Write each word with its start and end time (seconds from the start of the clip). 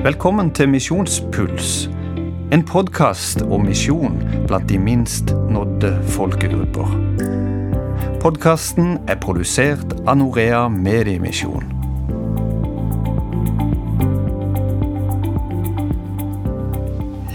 Velkommen 0.00 0.48
til 0.54 0.68
Misjonspuls, 0.68 1.90
en 2.52 2.62
podkast 2.64 3.42
om 3.42 3.66
misjon 3.68 4.14
blant 4.48 4.64
de 4.70 4.78
minst 4.80 5.34
nådde 5.52 5.90
folkegrupper. 6.14 6.94
Podkasten 8.22 8.96
er 9.04 9.18
produsert 9.20 9.92
av 10.06 10.16
Norea 10.16 10.62
Mediemisjon. 10.72 11.68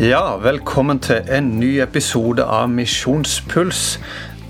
Ja, 0.01 0.23
velkommen 0.41 0.99
til 1.05 1.21
en 1.29 1.59
ny 1.59 1.75
episode 1.85 2.49
av 2.49 2.69
Misjonspuls. 2.73 3.99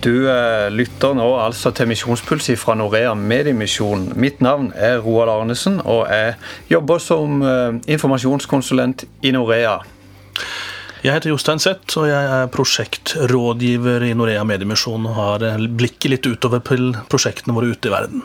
Du 0.05 0.27
eh, 0.29 0.67
lytter 0.69 1.15
nå 1.17 1.25
altså 1.41 1.71
til 1.73 1.87
Misjonspuls 1.89 2.51
fra 2.61 2.75
Norea 2.77 3.15
Mediemisjon. 3.17 4.11
Mitt 4.21 4.37
navn 4.43 4.67
er 4.77 4.99
Roald 5.01 5.31
Arnesen, 5.33 5.79
og 5.81 6.03
jeg 6.13 6.35
jobber 6.69 7.01
som 7.01 7.41
eh, 7.41 7.79
informasjonskonsulent 7.95 9.07
i 9.25 9.31
Norea. 9.33 9.79
Jeg 11.01 11.09
heter 11.15 11.31
Jostein 11.31 11.61
Sett, 11.63 11.89
og 11.97 12.05
jeg 12.11 12.29
er 12.35 12.53
prosjektrådgiver 12.53 14.05
i 14.05 14.13
Norea 14.13 14.45
Mediemisjon 14.45 15.09
og 15.09 15.17
har 15.17 15.47
eh, 15.49 15.65
blikket 15.81 16.11
litt 16.13 16.29
utover 16.29 16.61
til 16.69 16.91
prosjektene 17.09 17.57
våre 17.57 17.73
ute 17.73 17.89
i 17.89 17.95
verden. 17.95 18.21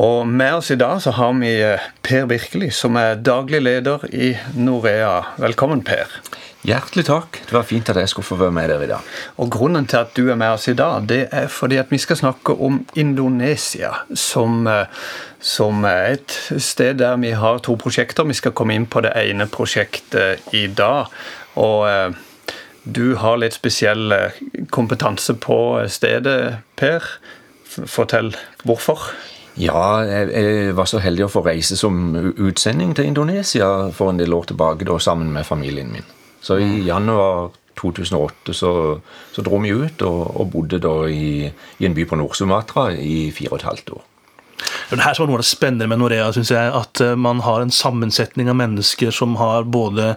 Og 0.00 0.24
med 0.24 0.62
oss 0.62 0.72
i 0.72 0.80
dag 0.80 1.02
så 1.04 1.12
har 1.18 1.36
vi 1.36 1.52
Per 2.06 2.28
Virkelig, 2.32 2.72
som 2.80 2.96
er 2.96 3.20
daglig 3.20 3.60
leder 3.60 4.08
i 4.08 4.32
Norea. 4.56 5.34
Velkommen, 5.42 5.84
Per. 5.84 6.16
Hjertelig 6.66 7.04
takk. 7.06 7.38
Det 7.46 7.54
var 7.54 7.62
fint 7.62 7.88
at 7.92 8.00
jeg 8.00 8.10
skulle 8.10 8.26
få 8.26 8.36
være 8.40 8.52
med 8.54 8.68
dere 8.72 8.84
i 8.84 8.90
dag. 8.90 9.10
Og 9.38 9.50
Grunnen 9.54 9.86
til 9.86 10.00
at 10.00 10.10
du 10.16 10.24
er 10.26 10.38
med 10.38 10.56
oss 10.56 10.66
i 10.68 10.74
dag, 10.74 11.04
det 11.06 11.28
er 11.30 11.46
fordi 11.46 11.78
at 11.78 11.92
vi 11.94 12.00
skal 12.02 12.18
snakke 12.18 12.56
om 12.58 12.80
Indonesia 12.98 13.92
som, 14.14 14.66
eh, 14.66 14.90
som 15.40 15.84
er 15.84 16.18
et 16.18 16.34
sted 16.58 16.98
der 16.98 17.16
vi 17.16 17.30
har 17.30 17.62
to 17.62 17.76
prosjekter. 17.76 18.26
Vi 18.26 18.34
skal 18.34 18.52
komme 18.52 18.74
inn 18.74 18.86
på 18.86 19.00
det 19.06 19.14
ene 19.14 19.46
prosjektet 19.46 20.42
i 20.52 20.66
dag. 20.66 21.06
Og 21.54 21.88
eh, 21.88 22.10
du 22.82 23.14
har 23.22 23.38
litt 23.38 23.54
spesiell 23.54 24.12
kompetanse 24.70 25.34
på 25.34 25.86
stedet, 25.86 26.58
Per. 26.76 27.04
Fortell 27.86 28.34
hvorfor. 28.64 29.12
Ja, 29.54 30.02
jeg 30.02 30.74
var 30.74 30.86
så 30.86 30.98
heldig 31.02 31.26
å 31.26 31.32
få 31.32 31.42
reise 31.46 31.76
som 31.76 32.14
utsending 32.16 32.94
til 32.94 33.10
Indonesia 33.10 33.90
for 33.94 34.10
en 34.10 34.18
del 34.18 34.34
år 34.34 34.50
tilbake, 34.50 34.86
da, 34.86 34.98
sammen 34.98 35.32
med 35.34 35.46
familien 35.46 35.92
min. 35.92 36.06
Så 36.44 36.58
i 36.62 36.84
januar 36.86 37.50
2008 37.78 38.54
så, 38.54 38.72
så 39.32 39.46
dro 39.46 39.62
vi 39.62 39.74
ut 39.74 40.02
og, 40.06 40.20
og 40.40 40.52
bodde 40.52 40.82
da 40.82 40.94
i, 41.10 41.48
i, 41.48 41.86
en 41.86 41.96
by 41.96 42.06
på 42.08 42.18
Nord-Sumatra 42.18 42.90
i 42.94 43.28
fire 43.34 43.54
og 43.54 43.60
et 43.60 43.68
halvt 43.70 43.96
år. 43.96 44.06
Det 44.58 44.96
er 44.96 45.04
her 45.04 45.14
er 45.14 45.28
noe 45.28 45.38
av 45.38 45.44
det 45.44 45.46
spennende 45.46 45.86
med 45.90 46.00
Norea, 46.00 46.30
synes 46.34 46.50
jeg. 46.50 46.70
At 46.74 47.02
eh, 47.04 47.14
man 47.14 47.44
har 47.44 47.62
en 47.62 47.70
sammensetning 47.70 48.50
av 48.50 48.56
mennesker 48.58 49.14
som 49.14 49.36
har 49.38 49.68
både 49.70 50.16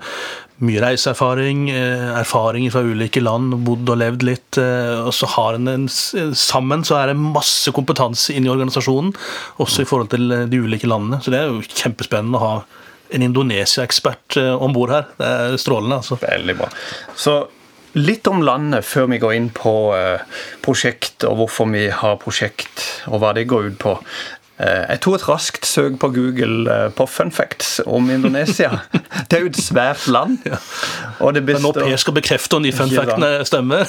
mye 0.66 0.82
reiseerfaring, 0.82 1.68
eh, 1.74 2.08
erfaringer 2.18 2.74
fra 2.74 2.82
ulike 2.86 3.22
land, 3.22 3.54
bodd 3.68 3.90
og 3.92 4.00
levd 4.02 4.26
litt. 4.26 4.58
Eh, 4.62 5.04
og 5.04 5.14
så 5.14 5.30
har 5.36 5.60
en, 5.60 5.70
en 5.70 5.88
Sammen 6.38 6.86
så 6.88 6.98
er 6.98 7.12
det 7.12 7.22
masse 7.22 7.74
kompetanse 7.76 8.34
inn 8.34 8.48
i 8.48 8.54
organisasjonen, 8.54 9.14
også 9.62 9.84
i 9.84 9.90
forhold 9.90 10.10
til 10.16 10.34
de 10.50 10.64
ulike 10.64 10.90
landene. 10.90 11.22
Så 11.22 11.34
det 11.34 11.44
er 11.44 11.52
jo 11.52 11.62
kjempespennende 11.84 12.42
å 12.42 12.46
ha 12.48 12.56
en 13.12 13.26
Indonesia-ekspert 13.26 14.38
om 14.58 14.76
bord 14.76 14.94
her. 14.94 15.10
Det 15.18 15.32
er 15.32 15.58
strålende. 15.62 16.02
altså. 16.02 16.20
Veldig 16.22 16.58
bra. 16.62 16.70
Så 17.16 17.42
Litt 17.92 18.24
om 18.32 18.40
landet 18.40 18.86
før 18.88 19.10
vi 19.12 19.18
går 19.20 19.34
inn 19.36 19.50
på 19.52 19.72
prosjekt, 20.64 21.26
og 21.28 21.42
hvorfor 21.42 21.68
vi 21.74 21.90
har 21.92 22.14
prosjekt, 22.22 22.86
og 23.12 23.20
hva 23.20 23.34
det 23.36 23.50
går 23.52 23.74
ut 23.74 23.76
på. 23.82 23.98
Eh, 24.62 24.84
jeg 24.92 25.02
tok 25.02 25.16
et 25.18 25.24
raskt 25.26 25.66
søk 25.66 25.96
på 26.02 26.12
Google 26.14 26.70
eh, 26.70 26.88
på 26.94 27.06
fun 27.10 27.32
facts 27.34 27.80
om 27.86 28.10
Indonesia. 28.14 28.70
Det 29.30 29.38
er 29.38 29.46
jo 29.46 29.50
et 29.50 29.58
svært 29.58 30.06
land. 30.12 30.38
Og 31.20 31.34
det 31.34 31.44
består... 31.46 31.74
Men 31.78 31.88
nå 31.88 31.92
Per 31.92 32.02
skal 32.02 32.16
bekrefte 32.18 32.58
om 32.58 32.66
de 32.66 32.72
fun 32.76 32.92
factene 32.92 33.30
stemmer. 33.48 33.88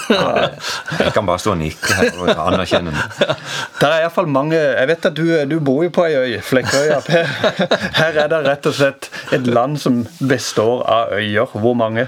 Jeg 1.01 1.13
kan 1.15 1.27
bare 1.27 1.43
stå 1.43 1.55
og 1.55 1.61
nikke 1.61 1.97
her 1.99 2.21
og 2.21 2.31
anerkjenne 2.31 2.93
Det 2.93 3.89
er 3.89 4.05
iallfall 4.05 4.29
mange 4.31 4.59
Jeg 4.59 4.89
vet 4.91 5.09
at 5.09 5.17
du, 5.17 5.25
du 5.51 5.57
bor 5.65 5.83
jo 5.87 5.93
på 5.95 6.07
ei 6.07 6.15
øy, 6.17 6.41
Flekkøya. 6.47 7.01
Per. 7.07 7.37
Her 8.01 8.23
er 8.25 8.33
det 8.33 8.43
rett 8.47 8.69
og 8.71 8.77
slett 8.79 9.11
et 9.35 9.47
land 9.49 9.81
som 9.83 10.03
består 10.21 10.85
av 10.89 11.17
øyer. 11.19 11.57
Hvor 11.59 11.75
mange? 11.79 12.07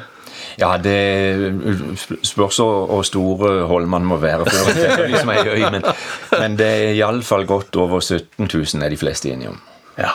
Ja, 0.60 0.74
det 0.78 0.96
spørs 2.22 2.60
hvor 2.60 3.02
store 3.06 3.54
hold 3.70 3.88
man 3.90 4.06
må 4.06 4.18
være 4.22 4.46
for 4.46 4.70
å 4.70 5.06
liksom 5.10 5.32
ei 5.34 5.42
øy. 5.48 5.64
Men, 5.74 5.86
men 6.32 6.58
det 6.60 6.68
er 6.68 6.92
iallfall 6.98 7.46
godt 7.48 7.76
over 7.80 8.04
17 8.04 8.46
000 8.46 8.84
er 8.84 8.94
de 8.94 9.00
fleste 9.00 9.32
enige 9.32 9.54
om. 9.54 9.58
Ja. 9.98 10.12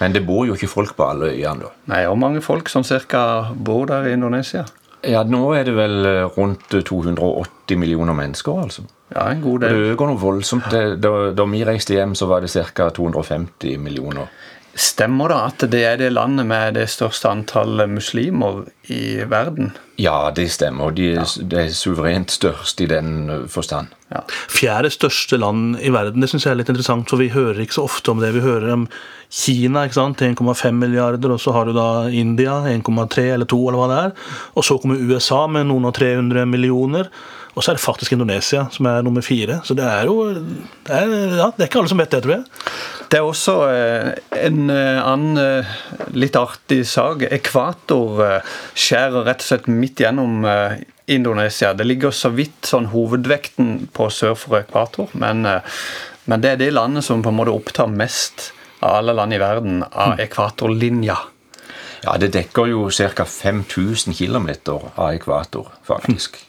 Men 0.00 0.14
det 0.14 0.24
bor 0.26 0.46
jo 0.48 0.56
ikke 0.56 0.70
folk 0.70 0.96
på 0.98 1.06
alle 1.06 1.30
øyene, 1.34 1.68
da. 1.68 1.74
Nei, 1.92 2.00
Hvor 2.08 2.18
mange 2.18 2.42
folk 2.42 2.68
som 2.72 2.84
cirka 2.84 3.52
bor 3.54 3.86
der 3.86 4.08
i 4.10 4.16
Indonesia? 4.16 4.64
Ja, 5.04 5.22
Nå 5.28 5.52
er 5.54 5.66
det 5.68 5.74
vel 5.76 6.08
rundt 6.34 6.72
280 6.72 7.78
millioner 7.78 8.16
mennesker, 8.16 8.62
altså. 8.64 8.86
Ja, 9.14 9.28
en 9.30 9.42
god 9.44 9.60
del. 9.62 9.74
Det 9.76 9.92
øker 9.92 10.10
noe 10.10 10.18
voldsomt. 10.18 10.72
Da, 10.72 11.12
da 11.36 11.46
vi 11.46 11.60
reiste 11.66 11.94
hjem, 11.94 12.16
så 12.18 12.26
var 12.26 12.42
det 12.42 12.50
ca. 12.50 12.88
250 12.90 13.78
millioner. 13.78 14.32
Stemmer 14.74 15.30
det 15.30 15.38
at 15.38 15.64
det 15.70 15.82
er 15.86 15.98
det 16.00 16.12
landet 16.12 16.48
med 16.50 16.74
det 16.74 16.88
største 16.90 17.30
antall 17.30 17.84
muslimer 17.90 18.64
i 18.90 19.22
verden? 19.30 19.72
Ja, 20.00 20.32
det 20.34 20.48
stemmer. 20.50 20.90
De 20.90 21.12
er, 21.12 21.20
ja. 21.20 21.44
Det 21.50 21.60
er 21.60 21.74
suverent 21.76 22.34
størst 22.34 22.80
i 22.82 22.88
den 22.90 23.28
forstand. 23.50 23.92
Ja. 24.10 24.24
Fjerde 24.50 24.90
største 24.90 25.38
land 25.38 25.78
i 25.78 25.92
verden, 25.94 26.22
det 26.22 26.30
syns 26.32 26.46
jeg 26.46 26.56
er 26.56 26.58
litt 26.60 26.72
interessant, 26.72 27.06
for 27.10 27.22
vi 27.22 27.30
hører 27.34 27.62
ikke 27.62 27.78
så 27.78 27.86
ofte 27.86 28.10
om 28.10 28.22
det. 28.22 28.32
Vi 28.34 28.42
hører 28.42 28.74
om 28.74 28.88
Kina, 29.34 29.84
ikke 29.86 29.98
sant, 29.98 30.22
1,5 30.22 30.74
milliarder, 30.78 31.32
og 31.34 31.40
så 31.42 31.54
har 31.54 31.66
du 31.66 31.74
da 31.74 32.06
India, 32.10 32.60
1,3 32.70 33.28
eller 33.34 33.48
2, 33.50 33.62
eller 33.68 33.80
hva 33.80 33.88
det 33.90 34.02
er. 34.02 34.12
Og 34.58 34.66
så 34.66 34.78
kommer 34.82 35.00
USA 35.00 35.44
med 35.50 35.68
noen 35.70 35.88
og 35.90 35.94
300 35.96 36.46
millioner. 36.50 37.10
Og 37.54 37.62
så 37.62 37.70
er 37.70 37.78
det 37.78 37.84
faktisk 37.84 38.14
Indonesia 38.14 38.64
som 38.74 38.86
er 38.90 39.04
nummer 39.06 39.22
fire. 39.22 39.60
Så 39.66 39.76
det 39.78 39.86
er 39.86 40.08
jo 40.10 40.16
det 40.34 40.90
er, 40.90 41.12
ja, 41.38 41.50
det 41.54 41.62
er 41.62 41.68
ikke 41.68 41.82
alle 41.82 41.92
som 41.92 42.02
vet 42.02 42.10
det, 42.10 42.22
tror 42.24 42.34
jeg. 42.34 42.44
Det 43.14 43.20
er 43.20 43.28
også 43.30 43.52
eh, 43.70 44.08
en 44.42 44.70
eh, 44.74 44.96
annen 44.98 45.38
eh, 45.38 45.74
litt 46.18 46.34
artig 46.34 46.80
sak. 46.90 47.20
Ekvator 47.30 48.24
skjærer 48.74 49.28
rett 49.28 49.44
og 49.44 49.46
slett 49.46 49.68
midt 49.70 50.02
gjennom 50.02 50.42
Indonesia. 51.06 51.70
Det 51.78 51.86
ligger 51.86 52.10
så 52.10 52.32
vidt 52.34 52.66
sånn 52.66 52.88
hovedvekten 52.90 53.84
på 53.94 54.08
sør 54.10 54.34
for 54.40 54.58
ekvator, 54.58 55.14
men, 55.14 55.46
men 56.26 56.42
det 56.42 56.56
er 56.56 56.60
det 56.64 56.72
landet 56.74 57.06
som 57.06 57.22
på 57.22 57.30
en 57.30 57.38
måte 57.38 57.54
opptar 57.54 57.92
mest 57.92 58.48
av 58.80 58.98
alle 58.98 59.14
land 59.14 59.36
i 59.36 59.38
verden 59.38 59.84
av 59.86 60.16
hm. 60.16 60.24
ekvatorlinja. 60.26 61.18
Ja, 62.02 62.16
det 62.18 62.32
dekker 62.34 62.66
jo 62.72 62.88
ca. 62.90 63.28
5000 63.30 64.18
km 64.18 64.50
av 64.74 65.12
ekvator, 65.12 65.70
faktisk. 65.86 66.42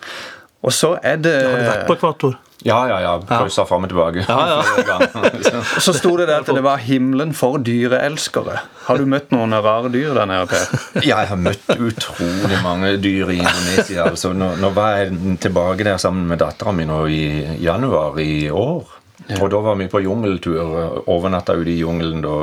Og 0.65 0.73
så 0.73 0.95
er 1.03 1.21
det 1.21 1.37
Har 1.45 1.61
du 1.61 1.69
vært 1.69 1.87
på 1.89 1.97
ekvator? 1.99 2.41
Ja, 2.65 2.87
ja, 2.89 3.01
ja. 3.01 3.19
Pausa 3.21 3.61
ja. 3.61 3.65
fram 3.69 3.83
og 3.85 3.91
tilbake. 3.91 4.23
Ja, 4.25 4.57
ja. 4.57 4.97
så 5.85 5.93
sto 5.93 6.15
det 6.17 6.25
der 6.31 6.41
at 6.41 6.49
det 6.49 6.63
var 6.65 6.81
himmelen 6.81 7.35
for 7.37 7.59
dyreelskere. 7.61 8.57
Har 8.87 8.97
du 8.97 9.05
møtt 9.09 9.29
noen 9.35 9.53
rare 9.61 9.91
dyr 9.93 10.15
der 10.17 10.29
nede, 10.29 10.47
Per? 10.49 10.71
Ja, 11.05 11.19
jeg 11.21 11.29
har 11.29 11.41
møtt 11.41 11.69
utrolig 11.75 12.61
mange 12.63 12.95
dyr 13.03 13.29
i 13.35 13.37
Indonesia. 13.43 14.07
Altså, 14.07 14.33
nå, 14.33 14.55
nå 14.61 14.71
var 14.73 15.03
jeg 15.03 15.37
tilbake 15.45 15.85
der 15.85 16.01
sammen 16.01 16.25
med 16.31 16.41
dattera 16.41 16.73
mi 16.73 16.87
nå 16.89 17.03
i 17.05 17.21
januar 17.61 18.17
i 18.23 18.47
år. 18.49 18.95
Og 19.37 19.45
da 19.51 19.61
var 19.67 19.77
vi 19.77 19.89
på 19.91 20.01
jungeltur. 20.01 21.05
Overnatta 21.05 21.53
ute 21.59 21.69
i 21.69 21.79
jungelen 21.83 22.25
da, 22.25 22.33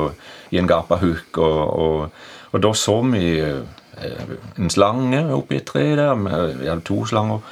i 0.54 0.62
en 0.62 0.70
gapahuk. 0.70 1.42
Og, 1.42 1.58
og, 1.82 2.22
og, 2.52 2.62
da 2.62 2.72
så 2.78 3.00
vi 3.10 3.26
eh, 3.42 4.32
en 4.54 4.70
slange 4.70 5.26
oppi 5.34 5.58
et 5.58 5.66
tre 5.66 5.88
der. 5.98 6.14
Vi 6.22 6.70
hadde 6.70 6.86
to 6.86 7.02
slanger 7.10 7.42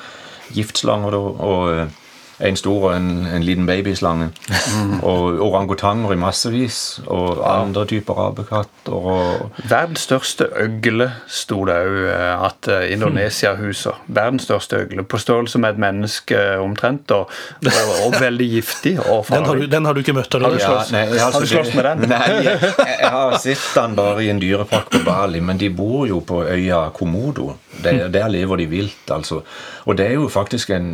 giftslanger 0.55 1.16
og, 1.19 1.41
og 1.41 1.72
eh, 1.75 1.99
en 2.41 2.56
stor 2.56 2.89
og 2.89 2.97
en, 2.97 3.27
en 3.27 3.43
liten 3.45 3.67
babyslange. 3.67 4.31
Mm. 4.49 5.01
Og 5.06 5.41
orangutanger 5.45 6.12
i 6.15 6.19
massevis. 6.21 7.01
Og 7.06 7.41
andre 7.45 7.84
typer 7.87 8.21
apekatter. 8.27 8.93
Og 8.93 9.50
Verdens 9.69 10.06
største 10.09 10.49
øgle 10.61 11.11
sto 11.29 11.64
det 11.69 11.76
òg 11.76 11.99
eh, 12.11 12.44
at 12.47 12.70
eh, 12.73 12.87
Indonesia 12.94 13.55
huser. 13.59 13.99
Verdens 14.06 14.49
største 14.49 14.85
øgle. 14.85 15.05
På 15.05 15.20
størrelse 15.20 15.61
med 15.61 15.75
et 15.76 15.82
menneske 15.85 16.41
omtrent. 16.59 17.11
Og, 17.11 17.31
og, 17.67 17.93
og 18.06 18.17
veldig 18.20 18.49
giftig. 18.55 18.97
Og 19.00 19.26
den, 19.31 19.47
har 19.47 19.55
du, 19.55 19.67
den, 19.67 19.85
har 19.85 19.97
du, 19.97 20.03
ikke 20.05 20.17
møtt? 20.17 20.32
Har 20.32 20.47
du, 20.49 20.61
ja, 20.61 20.76
nei, 20.94 21.05
har, 21.12 21.32
har 21.32 21.41
du 21.41 21.50
slåss 21.50 21.75
med 21.76 21.88
den? 21.91 22.06
Nei, 22.11 22.23
jeg, 22.44 22.59
jeg 22.88 23.11
har 23.14 23.37
sett 23.43 23.67
den 23.76 23.97
bare 23.99 24.25
i 24.25 24.31
en 24.32 24.41
dyrepark 24.43 24.91
på 24.93 25.03
Bali. 25.06 25.43
Men 25.44 25.61
de 25.61 25.70
bor 25.75 26.09
jo 26.09 26.23
på 26.26 26.43
øya 26.49 26.87
Komodo. 26.97 27.53
Der, 27.85 28.09
der 28.12 28.29
lever 28.29 28.61
de 28.61 28.67
vilt, 28.69 29.12
altså. 29.14 29.41
Og 29.88 29.97
det 29.97 30.11
er 30.11 30.19
jo 30.19 30.26
faktisk 30.29 30.70
en, 30.75 30.91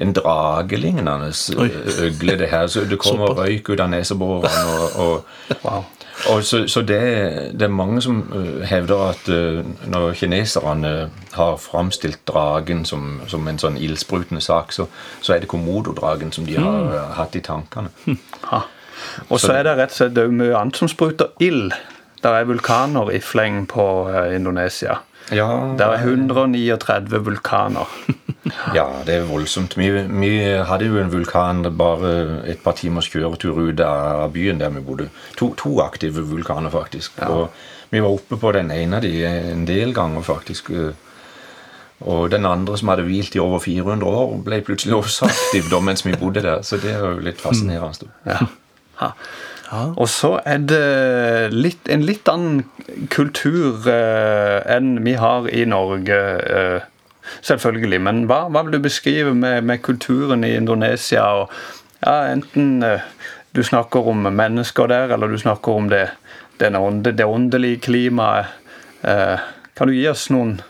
en 0.00 0.12
drage 0.16 0.78
lignende 0.82 1.30
øgle, 2.02 2.38
det 2.38 2.48
her. 2.50 2.66
Så 2.66 2.84
det 2.90 2.98
kommer 2.98 3.34
røyk 3.38 3.70
ut 3.70 3.80
av 3.80 3.90
neseborene. 3.92 4.62
Og, 4.78 5.00
og, 5.04 5.24
wow. 5.64 5.84
og 6.34 6.44
så, 6.44 6.64
så 6.68 6.82
det, 6.86 7.00
det, 7.52 7.62
er 7.66 7.72
mange 7.72 8.02
som 8.02 8.22
uh, 8.34 8.62
hevder 8.68 9.04
at 9.10 9.28
uh, 9.28 9.62
når 9.90 10.12
kineserne 10.20 10.92
har 11.32 11.56
framstilt 11.56 12.22
dragen 12.28 12.84
som, 12.84 13.20
som 13.26 13.48
en 13.48 13.62
sånn 13.62 13.78
ildsprutende 13.80 14.42
sak, 14.44 14.72
så, 14.72 14.88
så 15.20 15.36
er 15.36 15.44
det 15.44 15.50
komododragen 15.52 16.32
som 16.32 16.46
de 16.46 16.58
har 16.58 16.82
mm. 16.90 17.16
hatt 17.18 17.38
i 17.38 17.44
tankene. 17.44 17.94
Hmm. 18.04 18.20
Og 19.28 19.40
så, 19.40 19.46
så 19.46 19.56
er 19.56 19.66
det 19.66 19.78
rett 19.78 19.94
og 19.94 19.98
slett 19.98 20.20
mye 20.30 20.54
annet 20.58 20.78
som 20.78 20.90
spruter 20.90 21.32
ild. 21.42 21.72
Det 22.22 22.30
er 22.30 22.46
vulkaner 22.46 23.08
i 23.10 23.18
fleng 23.18 23.64
på 23.66 23.84
Indonesia. 24.30 25.00
Ja, 25.30 25.48
det 25.78 25.86
er 25.86 26.04
139 26.04 27.24
vulkaner. 27.24 27.88
ja, 28.76 28.86
det 29.06 29.14
er 29.14 29.28
voldsomt. 29.28 29.76
Vi, 29.78 29.90
vi, 29.90 30.32
hadde 30.68 30.88
jo 30.88 30.98
en 31.00 31.12
vulkan 31.12 31.64
bare 31.78 32.12
et 32.50 32.62
par 32.64 32.76
timers 32.78 33.08
kjøretur 33.12 33.58
ut 33.58 33.80
av 33.86 34.32
byen 34.34 34.60
der 34.62 34.74
vi 34.74 34.82
bodde. 34.86 35.08
To, 35.40 35.52
to 35.58 35.78
aktive 35.84 36.24
vulkaner, 36.30 36.72
faktisk. 36.72 37.18
Ja. 37.20 37.30
Og 37.30 37.92
vi 37.92 38.00
var 38.00 38.14
oppe 38.14 38.38
på 38.40 38.52
den 38.56 38.70
ene 38.72 39.00
av 39.00 39.06
de 39.06 39.14
en 39.26 39.66
del 39.68 39.94
ganger, 39.96 40.24
faktisk. 40.26 40.70
Og 42.02 42.30
den 42.32 42.46
andre, 42.46 42.78
som 42.78 42.90
hadde 42.90 43.06
hvilt 43.06 43.36
i 43.36 43.42
over 43.42 43.62
400 43.62 44.06
år, 44.08 44.36
ble 44.46 44.60
plutselig 44.66 44.96
også 44.96 45.28
aktiv 45.30 45.70
da 45.70 45.80
mens 45.84 46.06
vi 46.06 46.16
bodde 46.18 46.42
der. 46.42 46.62
Så 46.66 46.80
det 46.82 46.94
er 46.94 47.04
jo 47.04 47.22
litt 47.22 47.40
fascinerende. 47.42 48.10
Ja. 48.26 48.44
Ha. 49.02 49.12
Og 49.96 50.08
så 50.12 50.34
er 50.44 50.60
det 50.68 51.52
litt, 51.54 51.88
en 51.88 52.04
litt 52.04 52.28
annen 52.28 52.64
kultur 53.12 53.86
eh, 53.88 54.58
enn 54.68 54.98
vi 55.06 55.14
har 55.16 55.48
i 55.48 55.64
Norge. 55.68 56.18
Eh, 56.42 56.88
selvfølgelig. 57.40 58.00
Men 58.00 58.24
hva, 58.30 58.46
hva, 58.48 58.64
vil 58.66 58.78
du 58.78 58.82
beskrive 58.84 59.34
med, 59.34 59.62
med 59.68 59.82
kulturen 59.82 60.44
i 60.44 60.54
Indonesia? 60.56 61.24
Og, 61.42 61.50
ja, 62.00 62.32
enten 62.32 62.82
eh, 62.86 63.06
du 63.52 63.62
snakker 63.62 64.08
om 64.08 64.26
mennesker 64.32 64.90
der, 64.90 65.14
eller 65.14 65.28
du 65.28 65.38
snakker 65.38 65.72
om 65.72 65.88
det, 65.92 66.08
ånde, 66.60 67.12
det 67.12 67.24
åndelige 67.24 67.80
klimaet. 67.88 68.46
Eh, 69.02 69.38
kan 69.74 69.88
du 69.88 69.94
gi 69.96 70.08
oss 70.08 70.28
noen 70.30 70.60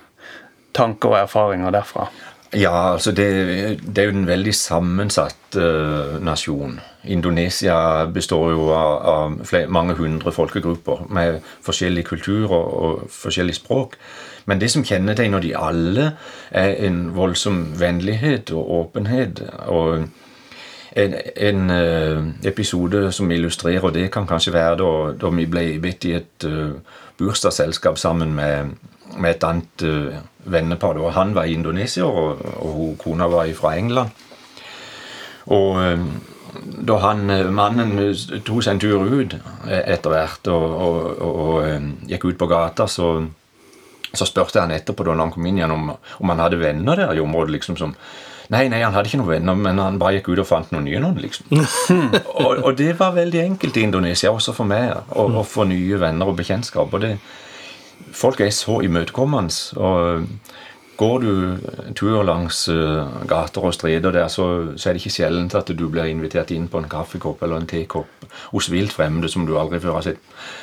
tanker 0.73 1.13
og 1.13 1.23
erfaringer 1.25 1.75
derfra? 1.75 2.09
Ja, 2.53 2.93
altså 2.93 3.13
det, 3.17 3.81
det 3.81 3.99
er 4.03 4.11
jo 4.11 4.17
en 4.19 4.27
veldig 4.29 4.53
sammensatt 4.55 5.57
uh, 5.57 6.19
nasjon. 6.21 6.77
Indonesia 7.09 8.05
består 8.13 8.51
jo 8.53 8.67
av, 8.77 8.99
av 9.09 9.39
flere, 9.49 9.71
mange 9.73 9.97
hundre 9.97 10.35
folkegrupper 10.37 11.07
med 11.09 11.41
forskjellig 11.65 12.05
kultur 12.11 12.53
og, 12.53 12.67
og 12.83 13.07
forskjellig 13.09 13.57
språk. 13.57 13.97
Men 14.47 14.61
det 14.61 14.71
som 14.73 14.85
kjennetegner 14.85 15.41
de 15.41 15.55
alle, 15.57 16.13
er 16.51 16.75
en 16.87 17.05
voldsom 17.17 17.81
vennlighet 17.81 18.51
og 18.51 18.71
åpenhet. 18.81 19.43
og 19.67 20.09
en, 20.97 21.15
en 21.37 21.71
uh, 21.71 22.27
episode 22.45 23.13
som 23.13 23.31
illustrerer 23.31 23.95
det, 23.95 24.11
kan 24.13 24.27
kanskje 24.29 24.53
være 24.53 24.77
da, 24.83 24.91
da 25.21 25.31
vi 25.33 25.47
ble 25.49 25.65
bedt 25.83 26.05
i 26.09 26.17
et 26.19 26.49
uh, 26.49 26.75
bursdagsselskap 27.19 27.99
sammen 27.99 28.35
med, 28.37 28.75
med 29.17 29.31
et 29.31 29.47
annet 29.49 29.87
uh, 29.87 30.19
vennepar. 30.45 30.99
Da. 30.99 31.15
Han 31.17 31.35
var 31.35 31.49
i 31.49 31.57
Indonesia, 31.57 32.05
og, 32.05 32.45
og 32.61 32.99
kona 33.01 33.31
var 33.33 33.49
fra 33.57 33.77
England. 33.79 34.11
Og 35.53 35.81
da 36.87 36.97
han 37.03 37.27
mannen 37.51 37.97
tok 38.47 38.61
seg 38.63 38.77
en 38.77 38.81
tur 38.81 39.09
ut 39.11 39.33
etter 39.67 40.13
hvert 40.13 40.51
og, 40.53 40.67
og, 40.85 41.23
og 41.27 42.05
gikk 42.07 42.29
ut 42.29 42.39
på 42.39 42.47
gata, 42.47 42.87
så 42.87 43.09
så 44.15 44.29
spurte 44.29 44.61
han 44.61 44.75
etterpå 44.75 45.07
da 45.07 45.17
han 45.19 45.33
kom 45.33 45.47
inn 45.49 45.61
igjen 45.61 45.75
om, 45.75 45.91
om 45.95 46.33
han 46.33 46.43
hadde 46.43 46.61
venner 46.61 46.99
der 46.99 47.17
i 47.17 47.25
området. 47.25 47.57
liksom 47.59 47.79
som 47.81 47.97
Nei, 48.53 48.67
nei, 48.69 48.83
han 48.83 48.93
hadde 48.93 49.09
ikke 49.09 49.21
noen 49.23 49.31
venner, 49.31 49.57
men 49.57 49.79
han 49.81 50.01
bare 50.01 50.19
gikk 50.19 50.33
ut 50.35 50.43
og 50.43 50.49
fant 50.49 50.73
noen 50.75 50.85
nye 50.85 51.01
noen. 51.01 51.21
liksom. 51.23 51.55
og, 52.45 52.59
og, 52.59 52.73
det 52.77 52.91
var 52.99 53.15
veldig 53.17 53.41
enkelt 53.47 53.79
i 53.79 53.87
Indonesia, 53.87 54.33
også 54.33 54.53
for 54.57 54.69
meg, 54.69 54.93
å, 55.15 55.25
å 55.41 55.45
få 55.47 55.65
nye 55.71 56.01
venner 56.01 56.29
og 56.29 56.37
bekjentskap. 56.41 56.93
og 56.93 57.05
det, 57.05 57.15
Folk 58.13 58.43
er 58.45 58.53
så 58.53 58.83
imøtekommende. 58.85 59.81
og 59.81 60.27
Går 61.01 61.23
du 61.23 61.31
en 61.87 61.97
tur 61.97 62.21
langs 62.23 62.67
uh, 62.69 63.09
gater 63.27 63.65
og 63.65 63.73
streder 63.75 64.13
der, 64.13 64.29
så, 64.29 64.45
så, 64.77 64.91
er 64.91 64.95
det 64.95 65.01
ikke 65.01 65.15
sjelden 65.15 65.49
at 65.57 65.71
du 65.73 65.87
blir 65.89 66.11
invitert 66.11 66.53
inn 66.53 66.69
på 66.71 66.83
en 66.83 66.91
kaffekopp 66.93 67.43
eller 67.43 67.63
en 67.63 67.67
tekopp 67.71 68.27
hos 68.53 68.69
vilt 68.71 68.93
fremmede 68.93 69.31
som 69.33 69.47
du 69.49 69.57
aldri 69.59 69.81
før 69.81 69.97
har 69.97 70.05
sett. 70.11 70.21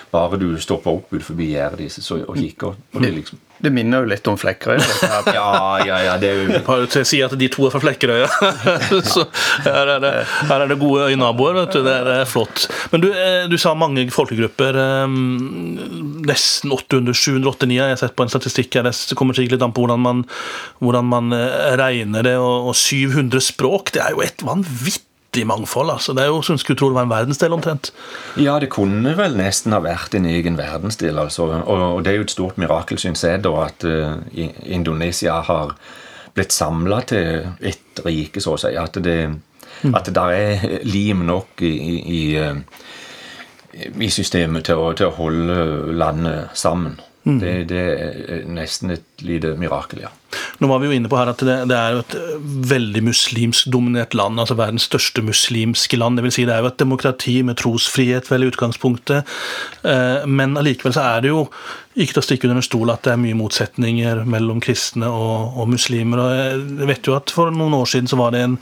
Bare 0.09 0.39
du 0.41 0.47
stopper 0.61 0.97
opp 0.97 1.13
ut 1.13 1.23
forbi 1.25 1.51
gjerdet 1.53 1.83
deres 1.83 2.11
og 2.15 2.33
kikker 2.37 2.75
på 2.91 3.03
det, 3.03 3.13
liksom. 3.19 3.45
Det 3.59 3.71
minner 3.75 4.05
jo 4.05 4.07
litt 4.07 4.27
om 4.31 4.37
Flekkerøy. 4.39 4.79
ja, 5.35 5.49
ja, 5.83 5.97
ja, 6.05 6.13
det 6.19 6.29
er 6.29 6.37
jo 6.37 6.61
Bare 6.63 6.87
til 6.87 7.03
å 7.03 7.07
si 7.07 7.19
at 7.25 7.33
de 7.35 7.49
to 7.51 7.65
er 7.67 7.73
fra 7.73 7.81
Flekkerøya. 7.83 8.29
så 9.11 9.25
her 9.65 9.91
er, 9.97 9.99
det, 9.99 10.11
her 10.47 10.63
er 10.63 10.71
det 10.71 10.77
gode 10.79 11.09
øynaboer. 11.11 11.57
vet 11.59 11.75
du, 11.75 11.81
Det 11.83 11.97
er 12.13 12.29
flott. 12.29 12.69
Men 12.93 13.03
du, 13.03 13.09
eh, 13.11 13.49
du 13.51 13.57
sa 13.59 13.75
mange 13.75 14.05
folkegrupper. 14.15 14.79
Eh, 14.79 15.17
nesten 16.29 16.71
800, 16.71 17.11
789 17.19 17.75
jeg 17.75 17.97
har 17.97 17.99
sett 17.99 18.15
på 18.15 18.23
en 18.23 18.31
statistikk 18.31 18.79
her. 18.79 18.87
Det 18.87 19.19
kommer 19.19 19.35
sikkert 19.35 19.57
litt 19.57 19.67
an 19.67 19.75
på 19.75 19.83
hvordan 19.83 20.07
man, 20.07 20.23
hvordan 20.79 21.11
man 21.11 21.35
eh, 21.35 21.75
regner 21.83 22.31
det. 22.31 22.37
Og 22.39 22.71
700 22.79 23.43
språk, 23.51 23.91
det 23.97 24.05
er 24.07 24.15
jo 24.15 24.23
et 24.23 24.47
vanvittig 24.47 25.08
vanvittig 25.39 25.47
mangfold. 25.47 25.89
altså. 25.89 26.13
Det 26.13 26.23
er 26.23 26.27
jo, 26.27 26.41
skulle 26.41 26.77
tro 26.77 26.89
det 26.89 26.95
var 26.95 27.03
en 27.03 27.09
verdensdel 27.09 27.53
omtrent. 27.53 27.91
Ja, 28.37 28.59
det 28.59 28.69
kunne 28.69 29.15
vel 29.17 29.37
nesten 29.37 29.73
ha 29.73 29.79
vært 29.79 30.15
en 30.15 30.25
egen 30.25 30.57
verdensdel. 30.57 31.17
altså. 31.17 31.43
Og, 31.65 31.95
og 31.95 32.03
det 32.03 32.11
er 32.11 32.17
jo 32.17 32.27
et 32.27 32.31
stort 32.31 32.57
mirakel, 32.57 32.97
syns 32.97 33.23
jeg, 33.23 33.43
da, 33.43 33.49
at 33.65 33.83
uh, 33.83 34.17
Indonesia 34.65 35.41
har 35.41 35.75
blitt 36.33 36.53
samla 36.53 37.01
til 37.01 37.47
ett 37.61 37.99
rike, 38.05 38.41
så 38.41 38.55
å 38.55 38.59
si. 38.59 38.75
At 38.77 38.97
det, 39.03 39.29
mm. 39.83 39.95
at 39.95 40.05
det 40.05 40.15
der 40.15 40.31
er 40.31 40.79
lim 40.83 41.25
nok 41.25 41.61
i, 41.61 41.73
i, 41.73 41.99
i, 41.99 42.23
eh, 42.37 42.55
i 43.99 44.09
systemet 44.09 44.65
til 44.65 44.79
å, 44.79 44.93
til 44.93 45.09
å, 45.09 45.15
holde 45.17 45.93
landet 45.97 46.49
sammen. 46.53 46.99
Mm. 47.27 47.39
Det, 47.41 47.53
det, 47.67 47.79
er 47.99 48.45
nesten 48.47 48.93
et 48.95 49.23
lite 49.27 49.51
mirakel, 49.59 50.05
ja. 50.05 50.11
Nå 50.61 50.69
var 50.69 50.79
vi 50.79 50.87
jo 50.87 50.95
inne 50.95 51.09
på 51.11 51.17
her 51.19 51.31
at 51.31 51.41
det, 51.43 51.55
det 51.67 51.75
er 51.75 51.95
jo 51.95 52.03
et 52.03 52.15
eh, 52.15 52.45
veldig 52.69 53.01
muslimsk 53.09 53.67
dominert 53.73 54.15
land, 54.15 54.39
altså 54.39 54.55
verdens 54.59 54.85
største 54.87 55.23
muslimske 55.25 55.99
land. 55.99 56.19
Det 56.19 56.25
vil 56.25 56.33
si 56.35 56.45
det 56.47 56.55
er 56.55 56.63
jo 56.63 56.69
et 56.71 56.79
demokrati 56.79 57.35
med 57.43 57.59
trosfrihet 57.59 58.29
vel 58.31 58.45
i 58.45 58.49
utgangspunktet, 58.53 59.35
eh, 59.83 60.27
men 60.31 60.55
allikevel 60.59 60.95
så 60.95 61.05
er 61.09 61.25
det 61.25 61.33
jo 61.33 61.45
ikke 61.99 62.15
til 62.15 62.21
å 62.21 62.27
stikke 62.29 62.47
under 62.47 62.61
en 62.61 62.67
stol 62.69 62.93
at 62.93 63.03
det 63.03 63.11
er 63.11 63.19
mye 63.19 63.35
motsetninger 63.35 64.21
mellom 64.29 64.61
kristne 64.63 65.09
og, 65.11 65.57
og, 65.59 65.65
muslimer. 65.73 66.21
og 66.23 66.77
Jeg 66.79 66.91
vet 66.93 67.09
jo 67.09 67.17
at 67.17 67.33
For 67.35 67.51
noen 67.51 67.75
år 67.75 67.89
siden 67.91 68.07
så 68.07 68.19
var 68.21 68.31
det 68.31 68.45
en 68.45 68.55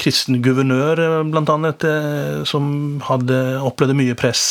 kristen 0.00 0.40
guvernør 0.42 1.04
eh, 1.04 1.20
blant 1.30 1.52
annet, 1.54 1.86
som 2.50 2.98
hadde 3.06 3.38
opplevd 3.62 3.94
mye 4.00 4.18
press. 4.18 4.42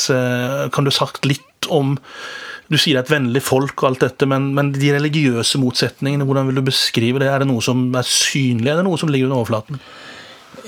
Kan 0.71 0.87
du 0.87 0.93
sagt 0.95 1.27
litt 1.27 1.67
om 1.67 1.97
du 2.71 2.77
sier 2.79 2.95
det 2.95 3.01
er 3.01 3.07
et 3.07 3.15
vennlig 3.17 3.41
folk 3.43 3.83
og 3.83 3.89
alt 3.89 4.05
dette, 4.05 4.27
men, 4.29 4.51
men, 4.55 4.71
de 4.75 4.93
religiøse 4.95 5.59
motsetningene, 5.59 6.27
hvordan 6.27 6.47
vil 6.47 6.61
du 6.61 6.69
beskrive 6.69 7.19
det? 7.19 7.27
Er 7.27 7.43
det 7.43 7.49
noe 7.51 7.63
som 7.65 7.89
er 7.97 8.07
synlig, 8.07 8.71
eller 8.71 8.87
noe 8.87 8.99
som 9.01 9.11
ligger 9.11 9.27
under 9.27 9.41
overflaten? 9.41 9.81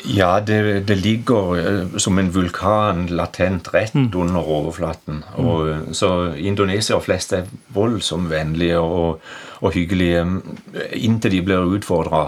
Ja, 0.09 0.39
det, 0.43 0.87
det 0.89 0.97
ligger 0.99 1.53
uh, 1.55 1.97
som 2.01 2.17
en 2.19 2.31
vulkan 2.33 3.05
latent 3.13 3.69
rett 3.71 3.95
mm. 3.95 4.09
under 4.19 4.49
overflaten. 4.57 5.21
Mm. 5.37 5.93
Så 5.95 6.09
Indonesia 6.39 6.97
og 6.97 7.05
flest 7.05 7.35
er 7.37 7.47
voldsomt 7.75 8.31
vennlige 8.31 8.81
og, 8.83 9.23
og 9.61 9.75
hyggelige 9.75 10.25
inntil 10.99 11.37
de 11.37 11.43
blir 11.45 11.71
utfordra 11.77 12.25